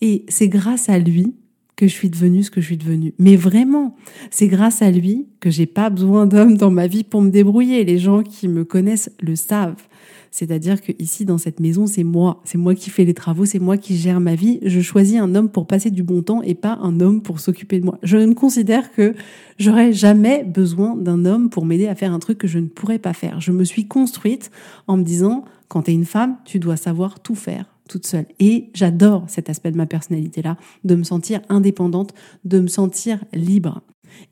Et 0.01 0.25
c'est 0.29 0.49
grâce 0.49 0.89
à 0.89 0.99
lui 0.99 1.35
que 1.79 1.87
je 1.87 1.93
suis 1.93 2.09
devenue 2.09 2.43
ce 2.43 2.51
que 2.51 2.59
je 2.59 2.65
suis 2.65 2.77
devenue. 2.77 3.13
Mais 3.19 3.37
vraiment, 3.37 3.95
c'est 4.31 4.49
grâce 4.49 4.81
à 4.81 4.91
lui 4.91 5.27
que 5.39 5.49
j'ai 5.49 5.65
pas 5.65 5.89
besoin 5.89 6.25
d'hommes 6.25 6.57
dans 6.57 6.69
ma 6.69 6.87
vie 6.87 7.05
pour 7.05 7.21
me 7.21 7.29
débrouiller. 7.29 7.85
Les 7.85 7.97
gens 7.97 8.21
qui 8.21 8.49
me 8.49 8.65
connaissent 8.65 9.09
le 9.21 9.37
savent. 9.37 9.87
C'est-à-dire 10.29 10.81
que 10.81 10.91
ici, 10.99 11.23
dans 11.23 11.37
cette 11.37 11.61
maison, 11.61 11.87
c'est 11.87 12.03
moi. 12.03 12.41
C'est 12.43 12.57
moi 12.57 12.75
qui 12.75 12.89
fais 12.89 13.05
les 13.05 13.13
travaux, 13.13 13.45
c'est 13.45 13.59
moi 13.59 13.77
qui 13.77 13.95
gère 13.95 14.19
ma 14.19 14.35
vie. 14.35 14.59
Je 14.61 14.81
choisis 14.81 15.21
un 15.21 15.33
homme 15.35 15.47
pour 15.47 15.67
passer 15.67 15.89
du 15.89 16.03
bon 16.03 16.21
temps 16.21 16.41
et 16.41 16.53
pas 16.53 16.77
un 16.81 16.99
homme 16.99 17.21
pour 17.21 17.39
s'occuper 17.39 17.79
de 17.79 17.85
moi. 17.85 17.97
Je 18.03 18.17
ne 18.17 18.33
considère 18.33 18.91
que 18.91 19.15
j'aurais 19.57 19.93
jamais 19.93 20.43
besoin 20.43 20.97
d'un 20.97 21.23
homme 21.23 21.49
pour 21.49 21.65
m'aider 21.65 21.87
à 21.87 21.95
faire 21.95 22.13
un 22.13 22.19
truc 22.19 22.39
que 22.39 22.47
je 22.47 22.59
ne 22.59 22.67
pourrais 22.67 22.99
pas 22.99 23.13
faire. 23.13 23.39
Je 23.39 23.53
me 23.53 23.63
suis 23.63 23.87
construite 23.87 24.51
en 24.87 24.97
me 24.97 25.03
disant, 25.03 25.45
quand 25.69 25.83
tu 25.83 25.91
es 25.91 25.93
une 25.93 26.03
femme, 26.03 26.35
tu 26.43 26.59
dois 26.59 26.75
savoir 26.75 27.21
tout 27.21 27.35
faire 27.35 27.67
toute 27.89 28.07
seule. 28.07 28.25
Et 28.39 28.69
j'adore 28.73 29.25
cet 29.27 29.49
aspect 29.49 29.71
de 29.71 29.77
ma 29.77 29.85
personnalité-là, 29.85 30.55
de 30.85 30.95
me 30.95 31.03
sentir 31.03 31.41
indépendante, 31.49 32.13
de 32.45 32.61
me 32.61 32.67
sentir 32.67 33.25
libre. 33.33 33.81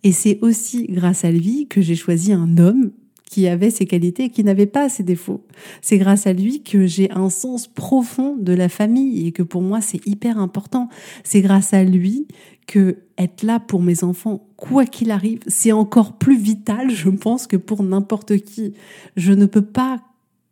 Et 0.03 0.13
c'est 0.13 0.39
aussi 0.41 0.87
grâce 0.87 1.25
à 1.25 1.31
lui 1.31 1.67
que 1.67 1.81
j'ai 1.81 1.95
choisi 1.95 2.31
un 2.31 2.57
homme 2.57 2.91
qui 3.29 3.47
avait 3.47 3.71
ses 3.71 3.85
qualités 3.85 4.25
et 4.25 4.29
qui 4.29 4.43
n'avait 4.43 4.67
pas 4.67 4.87
ses 4.87 5.03
défauts. 5.03 5.45
C'est 5.81 5.97
grâce 5.97 6.27
à 6.27 6.33
lui 6.33 6.63
que 6.63 6.85
j'ai 6.87 7.11
un 7.11 7.29
sens 7.29 7.67
profond 7.67 8.37
de 8.37 8.53
la 8.53 8.69
famille 8.69 9.27
et 9.27 9.33
que 9.33 9.43
pour 9.43 9.61
moi 9.61 9.81
c'est 9.81 10.05
hyper 10.07 10.39
important. 10.39 10.87
C'est 11.25 11.41
grâce 11.41 11.73
à 11.73 11.83
lui 11.83 12.27
que 12.67 12.99
être 13.17 13.43
là 13.43 13.59
pour 13.59 13.81
mes 13.81 14.03
enfants, 14.03 14.47
quoi 14.55 14.85
qu'il 14.85 15.11
arrive, 15.11 15.39
c'est 15.47 15.71
encore 15.71 16.17
plus 16.17 16.37
vital, 16.37 16.89
je 16.89 17.09
pense, 17.09 17.47
que 17.47 17.57
pour 17.57 17.83
n'importe 17.83 18.37
qui. 18.37 18.73
Je 19.15 19.33
ne 19.33 19.45
peux 19.45 19.61
pas, 19.61 20.01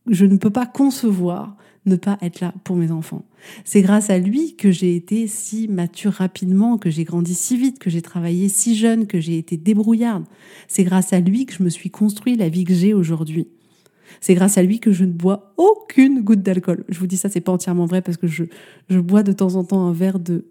je 0.09 0.25
ne 0.25 0.38
peux 0.38 0.50
pas 0.50 0.65
concevoir 0.65 1.55
ne 1.85 1.95
pas 1.95 2.17
être 2.21 2.39
là 2.39 2.53
pour 2.63 2.75
mes 2.75 2.91
enfants. 2.91 3.25
C'est 3.63 3.81
grâce 3.81 4.09
à 4.09 4.17
lui 4.17 4.55
que 4.55 4.71
j'ai 4.71 4.95
été 4.95 5.27
si 5.27 5.67
mature 5.67 6.13
rapidement, 6.13 6.77
que 6.77 6.89
j'ai 6.89 7.03
grandi 7.03 7.35
si 7.35 7.57
vite, 7.57 7.79
que 7.79 7.89
j'ai 7.89 8.01
travaillé 8.01 8.49
si 8.49 8.75
jeune, 8.75 9.07
que 9.07 9.19
j'ai 9.19 9.37
été 9.37 9.57
débrouillarde. 9.57 10.25
C'est 10.67 10.83
grâce 10.83 11.13
à 11.13 11.19
lui 11.19 11.45
que 11.45 11.53
je 11.53 11.63
me 11.63 11.69
suis 11.69 11.89
construit 11.89 12.35
la 12.35 12.49
vie 12.49 12.63
que 12.63 12.73
j'ai 12.73 12.93
aujourd'hui. 12.93 13.47
C'est 14.21 14.33
grâce 14.33 14.57
à 14.57 14.63
lui 14.63 14.79
que 14.79 14.91
je 14.91 15.03
ne 15.03 15.11
bois 15.11 15.53
aucune 15.57 16.21
goutte 16.21 16.41
d'alcool. 16.41 16.85
Je 16.89 16.99
vous 16.99 17.07
dis 17.07 17.17
ça, 17.17 17.29
c'est 17.29 17.41
pas 17.41 17.51
entièrement 17.51 17.85
vrai 17.85 18.01
parce 18.01 18.17
que 18.17 18.27
je, 18.27 18.45
je 18.89 18.99
bois 18.99 19.23
de 19.23 19.31
temps 19.31 19.55
en 19.55 19.63
temps 19.63 19.87
un 19.87 19.93
verre 19.93 20.19
de 20.19 20.45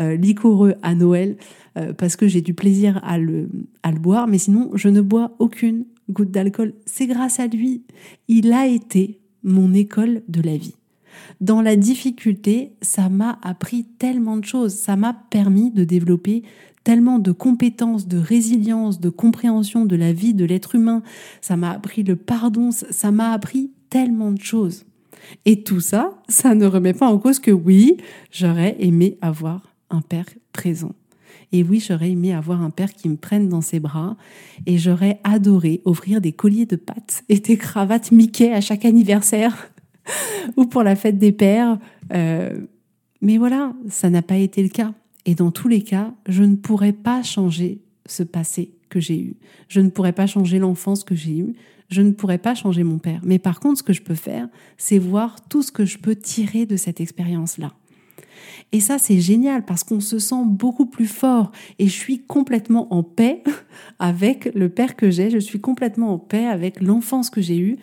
euh, 0.00 0.74
à 0.82 0.94
Noël 0.94 1.36
euh, 1.76 1.92
parce 1.92 2.16
que 2.16 2.26
j'ai 2.26 2.40
du 2.40 2.54
plaisir 2.54 3.00
à 3.04 3.18
le, 3.18 3.48
à 3.82 3.92
le 3.92 3.98
boire, 3.98 4.26
mais 4.26 4.38
sinon 4.38 4.70
je 4.74 4.88
ne 4.88 5.00
bois 5.00 5.34
aucune 5.38 5.84
goutte 6.10 6.30
d'alcool. 6.30 6.74
C'est 6.86 7.06
grâce 7.06 7.40
à 7.40 7.46
lui. 7.46 7.84
Il 8.28 8.52
a 8.52 8.66
été 8.66 9.20
mon 9.44 9.72
école 9.72 10.22
de 10.28 10.40
la 10.40 10.56
vie. 10.56 10.74
Dans 11.40 11.62
la 11.62 11.76
difficulté, 11.76 12.72
ça 12.82 13.08
m'a 13.08 13.38
appris 13.42 13.84
tellement 13.84 14.36
de 14.36 14.44
choses, 14.44 14.74
ça 14.74 14.96
m'a 14.96 15.12
permis 15.30 15.70
de 15.70 15.84
développer 15.84 16.42
tellement 16.82 17.18
de 17.18 17.32
compétences, 17.32 18.06
de 18.06 18.18
résilience, 18.18 19.00
de 19.00 19.08
compréhension 19.08 19.86
de 19.86 19.96
la 19.96 20.12
vie 20.12 20.34
de 20.34 20.44
l'être 20.44 20.74
humain, 20.74 21.02
ça 21.40 21.56
m'a 21.56 21.70
appris 21.70 22.02
le 22.02 22.16
pardon, 22.16 22.70
ça 22.72 23.10
m'a 23.10 23.30
appris 23.30 23.70
tellement 23.88 24.32
de 24.32 24.40
choses. 24.40 24.84
Et 25.46 25.62
tout 25.62 25.80
ça, 25.80 26.10
ça 26.28 26.54
ne 26.54 26.66
remet 26.66 26.92
pas 26.92 27.08
en 27.08 27.18
cause 27.18 27.38
que 27.38 27.50
oui, 27.50 27.96
j'aurais 28.30 28.76
aimé 28.78 29.16
avoir 29.22 29.74
un 29.88 30.02
père 30.02 30.26
présent. 30.52 30.92
Et 31.54 31.62
oui, 31.62 31.78
j'aurais 31.78 32.10
aimé 32.10 32.34
avoir 32.34 32.62
un 32.62 32.70
père 32.70 32.92
qui 32.92 33.08
me 33.08 33.14
prenne 33.14 33.48
dans 33.48 33.60
ses 33.60 33.78
bras 33.78 34.16
et 34.66 34.76
j'aurais 34.76 35.20
adoré 35.22 35.82
offrir 35.84 36.20
des 36.20 36.32
colliers 36.32 36.66
de 36.66 36.74
pâtes 36.74 37.22
et 37.28 37.38
des 37.38 37.56
cravates 37.56 38.10
Mickey 38.10 38.52
à 38.52 38.60
chaque 38.60 38.84
anniversaire 38.84 39.70
ou 40.56 40.66
pour 40.66 40.82
la 40.82 40.96
fête 40.96 41.16
des 41.16 41.30
pères. 41.30 41.78
Euh, 42.12 42.58
mais 43.20 43.38
voilà, 43.38 43.72
ça 43.88 44.10
n'a 44.10 44.20
pas 44.20 44.36
été 44.36 44.64
le 44.64 44.68
cas. 44.68 44.94
Et 45.26 45.36
dans 45.36 45.52
tous 45.52 45.68
les 45.68 45.82
cas, 45.82 46.12
je 46.28 46.42
ne 46.42 46.56
pourrais 46.56 46.92
pas 46.92 47.22
changer 47.22 47.82
ce 48.04 48.24
passé 48.24 48.72
que 48.88 48.98
j'ai 48.98 49.20
eu. 49.20 49.36
Je 49.68 49.80
ne 49.80 49.90
pourrais 49.90 50.12
pas 50.12 50.26
changer 50.26 50.58
l'enfance 50.58 51.04
que 51.04 51.14
j'ai 51.14 51.38
eue. 51.38 51.54
Je 51.88 52.02
ne 52.02 52.10
pourrais 52.10 52.38
pas 52.38 52.56
changer 52.56 52.82
mon 52.82 52.98
père. 52.98 53.20
Mais 53.22 53.38
par 53.38 53.60
contre, 53.60 53.78
ce 53.78 53.84
que 53.84 53.92
je 53.92 54.02
peux 54.02 54.16
faire, 54.16 54.48
c'est 54.76 54.98
voir 54.98 55.36
tout 55.48 55.62
ce 55.62 55.70
que 55.70 55.84
je 55.84 55.98
peux 55.98 56.16
tirer 56.16 56.66
de 56.66 56.76
cette 56.76 57.00
expérience-là. 57.00 57.72
Et 58.72 58.80
ça, 58.80 58.98
c'est 58.98 59.20
génial 59.20 59.64
parce 59.64 59.84
qu'on 59.84 60.00
se 60.00 60.18
sent 60.18 60.42
beaucoup 60.46 60.86
plus 60.86 61.06
fort. 61.06 61.52
Et 61.78 61.86
je 61.86 61.92
suis 61.92 62.18
complètement 62.18 62.92
en 62.92 63.02
paix 63.02 63.42
avec 63.98 64.52
le 64.54 64.68
père 64.68 64.96
que 64.96 65.10
j'ai. 65.10 65.30
Je 65.30 65.38
suis 65.38 65.60
complètement 65.60 66.14
en 66.14 66.18
paix 66.18 66.46
avec 66.46 66.80
l'enfance 66.80 67.30
que 67.30 67.40
j'ai 67.40 67.58
eue. 67.58 67.76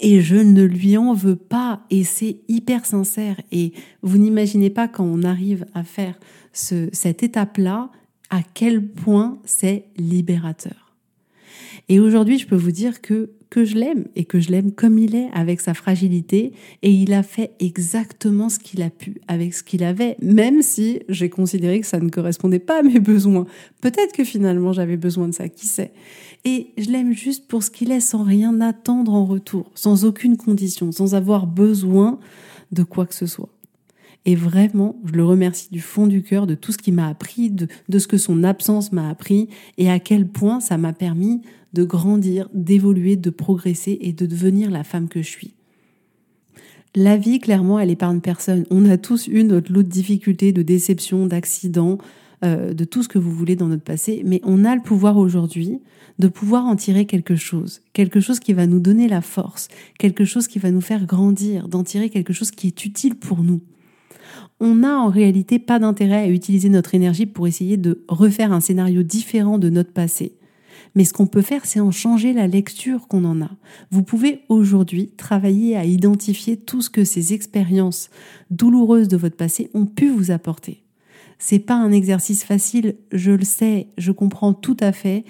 Et 0.00 0.20
je 0.20 0.36
ne 0.36 0.64
lui 0.64 0.96
en 0.98 1.14
veux 1.14 1.36
pas. 1.36 1.80
Et 1.90 2.04
c'est 2.04 2.40
hyper 2.48 2.84
sincère. 2.84 3.40
Et 3.52 3.72
vous 4.02 4.18
n'imaginez 4.18 4.70
pas 4.70 4.86
quand 4.86 5.04
on 5.04 5.22
arrive 5.22 5.66
à 5.74 5.82
faire 5.82 6.18
cette 6.52 7.22
étape-là, 7.22 7.90
à 8.30 8.40
quel 8.42 8.86
point 8.86 9.38
c'est 9.44 9.86
libérateur. 9.96 10.92
Et 11.88 12.00
aujourd'hui, 12.00 12.38
je 12.38 12.46
peux 12.46 12.56
vous 12.56 12.70
dire 12.70 13.00
que 13.00 13.30
que 13.54 13.64
je 13.64 13.76
l'aime 13.76 14.06
et 14.16 14.24
que 14.24 14.40
je 14.40 14.50
l'aime 14.50 14.72
comme 14.72 14.98
il 14.98 15.14
est, 15.14 15.30
avec 15.32 15.60
sa 15.60 15.74
fragilité. 15.74 16.54
Et 16.82 16.90
il 16.90 17.12
a 17.12 17.22
fait 17.22 17.52
exactement 17.60 18.48
ce 18.48 18.58
qu'il 18.58 18.82
a 18.82 18.90
pu 18.90 19.20
avec 19.28 19.54
ce 19.54 19.62
qu'il 19.62 19.84
avait, 19.84 20.16
même 20.20 20.60
si 20.60 21.02
j'ai 21.08 21.30
considéré 21.30 21.78
que 21.78 21.86
ça 21.86 22.00
ne 22.00 22.08
correspondait 22.08 22.58
pas 22.58 22.80
à 22.80 22.82
mes 22.82 22.98
besoins. 22.98 23.46
Peut-être 23.80 24.12
que 24.12 24.24
finalement 24.24 24.72
j'avais 24.72 24.96
besoin 24.96 25.28
de 25.28 25.34
ça, 25.34 25.48
qui 25.48 25.68
sait. 25.68 25.92
Et 26.44 26.72
je 26.78 26.90
l'aime 26.90 27.12
juste 27.12 27.46
pour 27.46 27.62
ce 27.62 27.70
qu'il 27.70 27.92
est, 27.92 28.00
sans 28.00 28.24
rien 28.24 28.60
attendre 28.60 29.14
en 29.14 29.24
retour, 29.24 29.70
sans 29.76 30.04
aucune 30.04 30.36
condition, 30.36 30.90
sans 30.90 31.14
avoir 31.14 31.46
besoin 31.46 32.18
de 32.72 32.82
quoi 32.82 33.06
que 33.06 33.14
ce 33.14 33.26
soit. 33.26 33.50
Et 34.26 34.34
vraiment, 34.34 34.96
je 35.04 35.12
le 35.12 35.24
remercie 35.24 35.68
du 35.70 35.80
fond 35.80 36.06
du 36.06 36.22
cœur 36.22 36.46
de 36.46 36.54
tout 36.54 36.72
ce 36.72 36.78
qu'il 36.78 36.94
m'a 36.94 37.08
appris, 37.08 37.50
de, 37.50 37.98
ce 37.98 38.06
que 38.06 38.16
son 38.16 38.42
absence 38.42 38.90
m'a 38.92 39.10
appris, 39.10 39.48
et 39.76 39.90
à 39.90 39.98
quel 39.98 40.26
point 40.26 40.60
ça 40.60 40.78
m'a 40.78 40.92
permis 40.92 41.42
de 41.74 41.84
grandir, 41.84 42.48
d'évoluer, 42.54 43.16
de 43.16 43.30
progresser 43.30 43.98
et 44.00 44.12
de 44.12 44.26
devenir 44.26 44.70
la 44.70 44.84
femme 44.84 45.08
que 45.08 45.20
je 45.22 45.28
suis. 45.28 45.54
La 46.94 47.16
vie, 47.16 47.40
clairement, 47.40 47.78
elle 47.80 47.90
épargne 47.90 48.20
personne. 48.20 48.64
On 48.70 48.88
a 48.88 48.96
tous 48.96 49.26
eu 49.26 49.42
notre 49.42 49.72
lot 49.72 49.82
de 49.82 49.88
difficultés, 49.88 50.52
de 50.52 50.62
déceptions, 50.62 51.26
d'accidents, 51.26 51.98
euh, 52.44 52.72
de 52.72 52.84
tout 52.84 53.02
ce 53.02 53.08
que 53.08 53.18
vous 53.18 53.32
voulez 53.32 53.56
dans 53.56 53.66
notre 53.66 53.82
passé, 53.82 54.22
mais 54.24 54.40
on 54.44 54.64
a 54.64 54.74
le 54.74 54.82
pouvoir 54.82 55.16
aujourd'hui 55.16 55.80
de 56.18 56.28
pouvoir 56.28 56.66
en 56.66 56.76
tirer 56.76 57.06
quelque 57.06 57.34
chose, 57.34 57.80
quelque 57.92 58.20
chose 58.20 58.38
qui 58.38 58.52
va 58.52 58.66
nous 58.66 58.78
donner 58.78 59.08
la 59.08 59.20
force, 59.20 59.68
quelque 59.98 60.24
chose 60.24 60.46
qui 60.46 60.60
va 60.60 60.70
nous 60.70 60.80
faire 60.80 61.06
grandir, 61.06 61.68
d'en 61.68 61.82
tirer 61.82 62.08
quelque 62.08 62.32
chose 62.32 62.52
qui 62.52 62.68
est 62.68 62.84
utile 62.84 63.16
pour 63.16 63.42
nous. 63.42 63.60
On 64.60 64.76
n'a 64.76 64.98
en 64.98 65.08
réalité 65.08 65.58
pas 65.58 65.78
d'intérêt 65.78 66.22
à 66.22 66.28
utiliser 66.28 66.68
notre 66.68 66.94
énergie 66.94 67.26
pour 67.26 67.46
essayer 67.46 67.76
de 67.76 68.04
refaire 68.08 68.52
un 68.52 68.60
scénario 68.60 69.02
différent 69.02 69.58
de 69.58 69.70
notre 69.70 69.92
passé. 69.92 70.36
Mais 70.94 71.04
ce 71.04 71.12
qu'on 71.12 71.26
peut 71.26 71.42
faire, 71.42 71.66
c'est 71.66 71.80
en 71.80 71.90
changer 71.90 72.32
la 72.32 72.46
lecture 72.46 73.08
qu'on 73.08 73.24
en 73.24 73.42
a. 73.42 73.50
Vous 73.90 74.02
pouvez 74.02 74.42
aujourd'hui 74.48 75.10
travailler 75.16 75.76
à 75.76 75.84
identifier 75.84 76.56
tout 76.56 76.82
ce 76.82 76.90
que 76.90 77.04
ces 77.04 77.32
expériences 77.32 78.10
douloureuses 78.50 79.08
de 79.08 79.16
votre 79.16 79.36
passé 79.36 79.70
ont 79.74 79.86
pu 79.86 80.08
vous 80.08 80.30
apporter. 80.30 80.84
C'est 81.38 81.58
pas 81.58 81.74
un 81.74 81.90
exercice 81.90 82.44
facile, 82.44 82.94
je 83.12 83.32
le 83.32 83.44
sais, 83.44 83.88
je 83.98 84.12
comprends 84.12 84.54
tout 84.54 84.76
à 84.80 84.92
fait. 84.92 85.24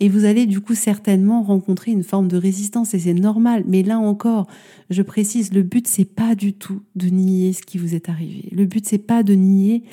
Et 0.00 0.08
vous 0.08 0.24
allez 0.24 0.46
du 0.46 0.60
coup 0.60 0.74
certainement 0.74 1.42
rencontrer 1.42 1.92
une 1.92 2.02
forme 2.02 2.28
de 2.28 2.36
résistance 2.36 2.94
et 2.94 2.98
c'est 2.98 3.14
normal. 3.14 3.64
Mais 3.66 3.82
là 3.82 3.98
encore, 3.98 4.46
je 4.90 5.02
précise, 5.02 5.52
le 5.52 5.62
but 5.62 5.86
c'est 5.86 6.04
pas 6.04 6.34
du 6.34 6.52
tout 6.52 6.82
de 6.96 7.08
nier 7.08 7.52
ce 7.52 7.62
qui 7.62 7.78
vous 7.78 7.94
est 7.94 8.08
arrivé. 8.08 8.48
Le 8.52 8.64
but 8.64 8.86
c'est 8.86 8.98
pas 8.98 9.22
de 9.22 9.34
nier 9.34 9.84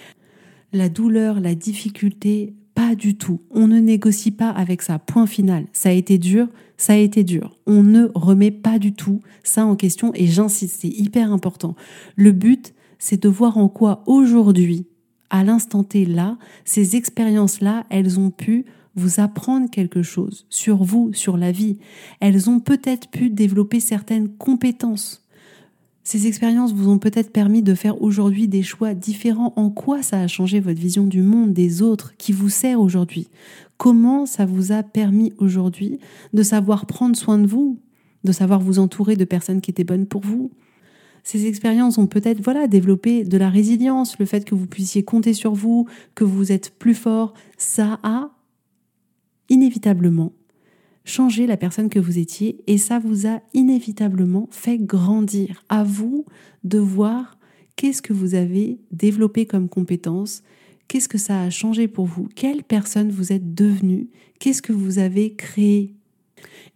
la 0.74 0.90
douleur, 0.90 1.40
la 1.40 1.54
difficulté, 1.54 2.54
pas 2.74 2.96
du 2.96 3.16
tout. 3.16 3.42
On 3.52 3.68
ne 3.68 3.80
négocie 3.80 4.32
pas 4.32 4.50
avec 4.50 4.82
ça. 4.82 5.00
Point 5.00 5.28
final. 5.28 5.66
Ça 5.74 5.90
a 5.90 5.92
été 5.92 6.18
dur, 6.18 6.48
ça 6.78 6.94
a 6.94 6.98
été 6.98 7.24
dur. 7.24 7.58
On 7.68 7.84
ne 7.84 8.10
remet 8.16 8.52
pas 8.52 8.80
du 8.80 8.94
tout 8.94 9.22
ça 9.44 9.66
en 9.66 9.76
question 9.76 10.12
et 10.16 10.28
j'insiste, 10.28 10.82
c'est 10.82 10.90
hyper 10.90 11.32
important. 11.32 11.76
Le 12.16 12.32
but, 12.32 12.74
c'est 13.00 13.22
de 13.22 13.30
voir 13.30 13.58
en 13.58 13.68
quoi 13.68 14.04
aujourd'hui, 14.08 14.88
à 15.30 15.44
l'instant 15.44 15.84
T 15.84 16.06
là, 16.06 16.38
ces 16.66 16.96
expériences-là, 16.96 17.86
elles 17.90 18.20
ont 18.20 18.32
pu 18.32 18.66
vous 18.96 19.20
apprendre 19.20 19.70
quelque 19.70 20.04
chose 20.04 20.46
sur 20.50 20.84
vous, 20.84 21.14
sur 21.14 21.38
la 21.38 21.52
vie. 21.52 21.78
Elles 22.20 22.50
ont 22.50 22.60
peut-être 22.60 23.10
pu 23.10 23.30
développer 23.30 23.80
certaines 23.80 24.30
compétences. 24.30 25.22
Ces 26.04 26.26
expériences 26.28 26.74
vous 26.74 26.90
ont 26.90 26.98
peut-être 26.98 27.32
permis 27.32 27.62
de 27.62 27.76
faire 27.76 28.02
aujourd'hui 28.02 28.48
des 28.48 28.64
choix 28.64 28.94
différents. 28.94 29.54
En 29.56 29.70
quoi 29.70 30.02
ça 30.02 30.20
a 30.20 30.28
changé 30.28 30.60
votre 30.60 30.80
vision 30.80 31.06
du 31.06 31.22
monde, 31.22 31.54
des 31.54 31.82
autres, 31.82 32.14
qui 32.18 32.32
vous 32.32 32.50
sert 32.50 32.82
aujourd'hui? 32.82 33.28
Comment 33.78 34.26
ça 34.26 34.46
vous 34.46 34.72
a 34.72 34.84
permis 34.84 35.34
aujourd'hui 35.38 36.00
de 36.34 36.44
savoir 36.44 36.86
prendre 36.86 37.16
soin 37.16 37.38
de 37.38 37.48
vous, 37.48 37.80
de 38.24 38.32
savoir 38.32 38.60
vous 38.60 38.80
entourer 38.80 39.16
de 39.16 39.26
personnes 39.26 39.62
qui 39.62 39.72
étaient 39.72 39.84
bonnes 39.84 40.08
pour 40.08 40.22
vous? 40.22 40.52
Ces 41.24 41.46
expériences 41.46 42.00
ont 42.00 42.08
peut-être 42.08 42.42
voilà 42.42 42.68
développé 42.68 43.24
de 43.24 43.38
la 43.38 43.50
résilience, 43.50 44.18
le 44.18 44.26
fait 44.26 44.44
que 44.44 44.56
vous 44.56 44.66
puissiez 44.66 45.04
compter 45.04 45.34
sur 45.34 45.54
vous, 45.54 45.88
que 46.16 46.24
vous 46.24 46.52
êtes 46.52 46.74
plus 46.80 46.96
fort, 46.96 47.36
ça 47.58 48.00
a 48.02 48.32
inévitablement 49.52 50.34
changé 51.06 51.46
la 51.46 51.58
personne 51.58 51.90
que 51.90 52.00
vous 52.00 52.18
étiez 52.18 52.64
et 52.68 52.78
ça 52.78 53.00
vous 53.00 53.28
a 53.28 53.42
inévitablement 53.54 54.48
fait 54.52 54.78
grandir. 54.78 55.64
À 55.70 55.84
vous 55.84 56.26
de 56.64 56.80
voir 56.80 57.38
qu'est-ce 57.76 58.02
que 58.02 58.14
vous 58.14 58.36
avez 58.36 58.80
développé 58.92 59.46
comme 59.46 59.70
compétence, 59.70 60.44
qu'est-ce 60.88 61.10
que 61.10 61.18
ça 61.18 61.42
a 61.42 61.50
changé 61.50 61.88
pour 61.88 62.06
vous, 62.06 62.28
quelle 62.36 62.64
personne 62.64 63.12
vous 63.12 63.34
êtes 63.34 63.54
devenue, 63.54 64.10
qu'est-ce 64.40 64.62
que 64.62 64.74
vous 64.74 65.00
avez 65.00 65.34
créé. 65.36 65.96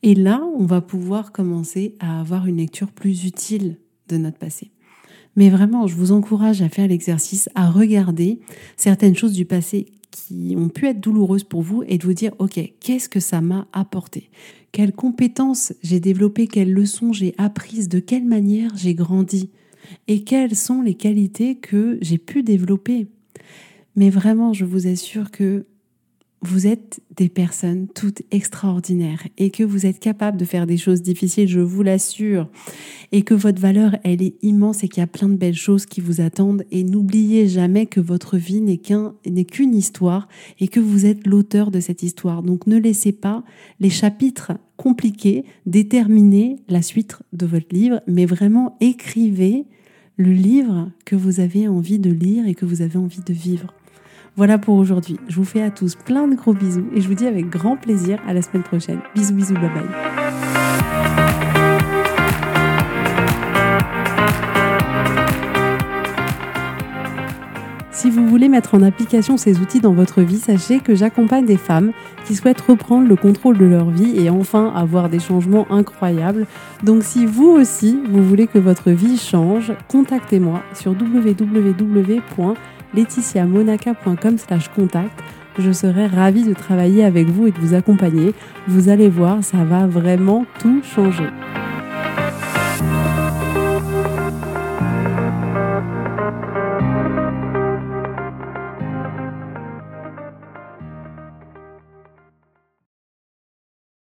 Et 0.04 0.16
là, 0.16 0.44
on 0.58 0.66
va 0.66 0.82
pouvoir 0.82 1.32
commencer 1.32 1.96
à 2.00 2.20
avoir 2.20 2.46
une 2.48 2.58
lecture 2.58 2.92
plus 2.92 3.26
utile 3.26 3.78
de 4.08 4.18
notre 4.18 4.38
passé. 4.38 4.72
Mais 5.36 5.50
vraiment, 5.50 5.88
je 5.88 5.96
vous 5.96 6.12
encourage 6.12 6.62
à 6.62 6.70
faire 6.70 6.88
l'exercice, 6.88 7.50
à 7.56 7.70
regarder 7.70 8.40
certaines 8.78 9.16
choses 9.16 9.34
du 9.34 9.46
passé 9.46 9.88
qui 10.16 10.56
ont 10.58 10.70
pu 10.70 10.88
être 10.88 11.02
douloureuses 11.02 11.44
pour 11.44 11.62
vous 11.62 11.84
et 11.88 11.98
de 11.98 12.04
vous 12.06 12.14
dire, 12.14 12.34
OK, 12.40 12.60
qu'est-ce 12.80 13.10
que 13.10 13.20
ça 13.20 13.42
m'a 13.42 13.68
apporté? 13.74 14.30
Quelles 14.72 14.94
compétences 14.94 15.74
j'ai 15.84 16.00
développées 16.00 16.48
Quelles 16.48 16.72
leçons 16.72 17.14
j'ai 17.14 17.36
apprises 17.38 17.90
De 17.90 18.00
quelle 18.00 18.26
manière 18.26 18.72
j'ai 18.76 18.94
grandi 18.94 19.50
Et 20.08 20.24
quelles 20.24 20.56
sont 20.56 20.82
les 20.82 20.96
qualités 20.96 21.56
que 21.56 21.98
j'ai 22.02 22.18
pu 22.18 22.44
développer? 22.44 23.08
Mais 23.96 24.10
vraiment, 24.10 24.54
je 24.54 24.66
vous 24.66 24.88
assure 24.88 25.32
que 25.32 25.66
vous 26.46 26.68
êtes 26.68 27.02
des 27.16 27.30
personnes 27.30 27.88
toutes 27.94 28.22
extraordinaires 28.32 29.28
et 29.38 29.50
que 29.50 29.64
vous 29.64 29.86
êtes 29.86 30.00
capable 30.00 30.38
de 30.38 30.46
faire 30.46 30.68
des 30.68 30.78
choses 30.78 31.02
difficiles, 31.02 31.48
je 31.48 31.60
vous 31.60 31.84
l'assure, 31.84 32.50
et 33.12 33.24
que 33.24 33.34
votre 33.34 33.62
valeur, 33.62 33.96
elle 34.04 34.22
est 34.22 34.36
immense 34.42 34.84
et 34.84 34.88
qu'il 34.88 35.02
y 35.02 35.04
a 35.04 35.08
plein 35.08 35.30
de 35.30 35.36
belles 35.36 35.56
choses 35.56 35.86
qui 35.86 36.02
vous 36.02 36.22
attendent. 36.22 36.64
Et 36.72 36.84
n'oubliez 36.84 37.48
jamais 37.48 37.86
que 37.86 38.00
votre 38.00 38.38
vie 38.38 38.62
n'est 38.62 38.82
n'est 39.26 39.46
qu'une 39.46 39.76
histoire 39.76 40.28
et 40.60 40.68
que 40.68 40.80
vous 40.80 41.06
êtes 41.06 41.26
l'auteur 41.26 41.72
de 41.72 41.80
cette 41.80 42.04
histoire. 42.04 42.44
Donc 42.44 42.68
ne 42.68 42.78
laissez 42.78 43.12
pas 43.12 43.44
les 43.80 43.90
chapitres 43.90 44.54
compliqués 44.78 45.46
déterminer 45.66 46.58
la 46.68 46.82
suite 46.82 47.18
de 47.34 47.46
votre 47.46 47.68
livre, 47.72 48.02
mais 48.08 48.26
vraiment 48.26 48.78
écrivez 48.82 49.66
le 50.18 50.32
livre 50.32 50.92
que 51.06 51.16
vous 51.16 51.40
avez 51.40 51.68
envie 51.68 52.00
de 52.00 52.12
lire 52.12 52.48
et 52.48 52.56
que 52.56 52.66
vous 52.66 52.82
avez 52.82 52.98
envie 52.98 53.22
de 53.26 53.34
vivre. 53.34 53.74
Voilà 54.38 54.58
pour 54.58 54.76
aujourd'hui. 54.76 55.18
Je 55.30 55.38
vous 55.38 55.46
fais 55.46 55.62
à 55.62 55.72
tous 55.72 55.96
plein 55.96 56.28
de 56.28 56.36
gros 56.36 56.54
bisous 56.54 56.86
et 56.94 57.00
je 57.00 57.08
vous 57.08 57.14
dis 57.14 57.26
avec 57.26 57.50
grand 57.50 57.78
plaisir 57.78 58.20
à 58.28 58.34
la 58.34 58.42
semaine 58.42 58.64
prochaine. 58.64 59.00
Bisous, 59.16 59.34
bisous, 59.34 59.54
bye 59.54 59.70
bye. 59.70 59.84
Si 67.92 68.10
vous 68.10 68.28
voulez 68.28 68.50
mettre 68.50 68.76
en 68.76 68.82
application 68.84 69.38
ces 69.38 69.60
outils 69.60 69.80
dans 69.80 69.94
votre 69.94 70.22
vie, 70.22 70.38
sachez 70.38 70.80
que 70.80 70.96
j'accompagne 70.96 71.46
des 71.46 71.56
femmes 71.56 71.94
qui 72.26 72.36
souhaitent 72.36 72.60
reprendre 72.60 73.08
le 73.08 73.16
contrôle 73.16 73.58
de 73.58 73.66
leur 73.66 73.90
vie 73.90 74.20
et 74.20 74.30
enfin 74.30 74.74
avoir 74.76 75.08
des 75.08 75.20
changements 75.20 75.66
incroyables. 75.72 76.46
Donc 76.84 77.04
si 77.04 77.26
vous 77.26 77.48
aussi, 77.48 77.98
vous 78.10 78.22
voulez 78.22 78.48
que 78.48 78.60
votre 78.60 78.92
vie 78.92 79.18
change, 79.18 79.72
contactez-moi 79.88 80.62
sur 80.74 80.92
www 80.92 82.22
laetitiamonaca.com 82.96 84.38
slash 84.38 84.70
contact. 84.70 85.20
Je 85.58 85.72
serai 85.72 86.08
ravie 86.08 86.44
de 86.44 86.54
travailler 86.54 87.04
avec 87.04 87.28
vous 87.28 87.48
et 87.48 87.52
de 87.52 87.60
vous 87.60 87.74
accompagner. 87.74 88.34
Vous 88.68 88.90
allez 88.90 89.10
voir, 89.10 89.44
ça 89.44 89.64
va 89.64 89.88
vraiment 89.88 90.46
tout 90.60 90.82
changer. 90.84 91.30